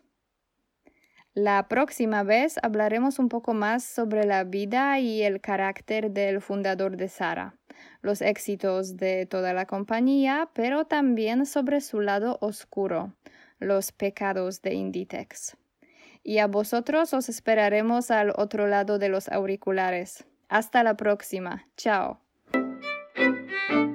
La 1.34 1.68
próxima 1.68 2.24
vez 2.24 2.58
hablaremos 2.63 3.20
un 3.20 3.28
poco 3.28 3.54
más 3.54 3.84
sobre 3.84 4.26
la 4.26 4.46
vida 4.46 5.00
y 5.00 5.24
el 5.24 5.41
carácter 5.41 6.12
del 6.12 6.39
fundador 6.41 6.96
de 6.96 7.10
Sara, 7.10 7.56
los 8.02 8.22
éxitos 8.22 8.96
de 8.96 9.26
toda 9.26 9.52
la 9.54 9.65
compañía, 9.65 10.50
pero 10.54 10.86
también 10.86 11.46
sobre 11.46 11.82
su 11.82 12.00
lado 12.00 12.38
oscuro, 12.39 13.13
los 13.60 13.91
pecados 13.91 14.62
de 14.62 14.74
Inditex. 14.74 15.58
Y 16.24 16.39
a 16.39 16.48
vosotros 16.48 17.13
os 17.13 17.30
esperaremos 17.30 18.12
al 18.12 18.32
otro 18.36 18.68
lado 18.68 18.98
de 18.98 19.10
los 19.10 19.30
auriculares. 19.30 20.26
Hasta 20.50 20.84
la 20.84 20.98
próxima. 20.98 21.68
Chao. 21.78 22.20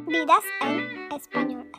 Vidas 0.07 0.44
en 0.62 1.12
español. 1.12 1.69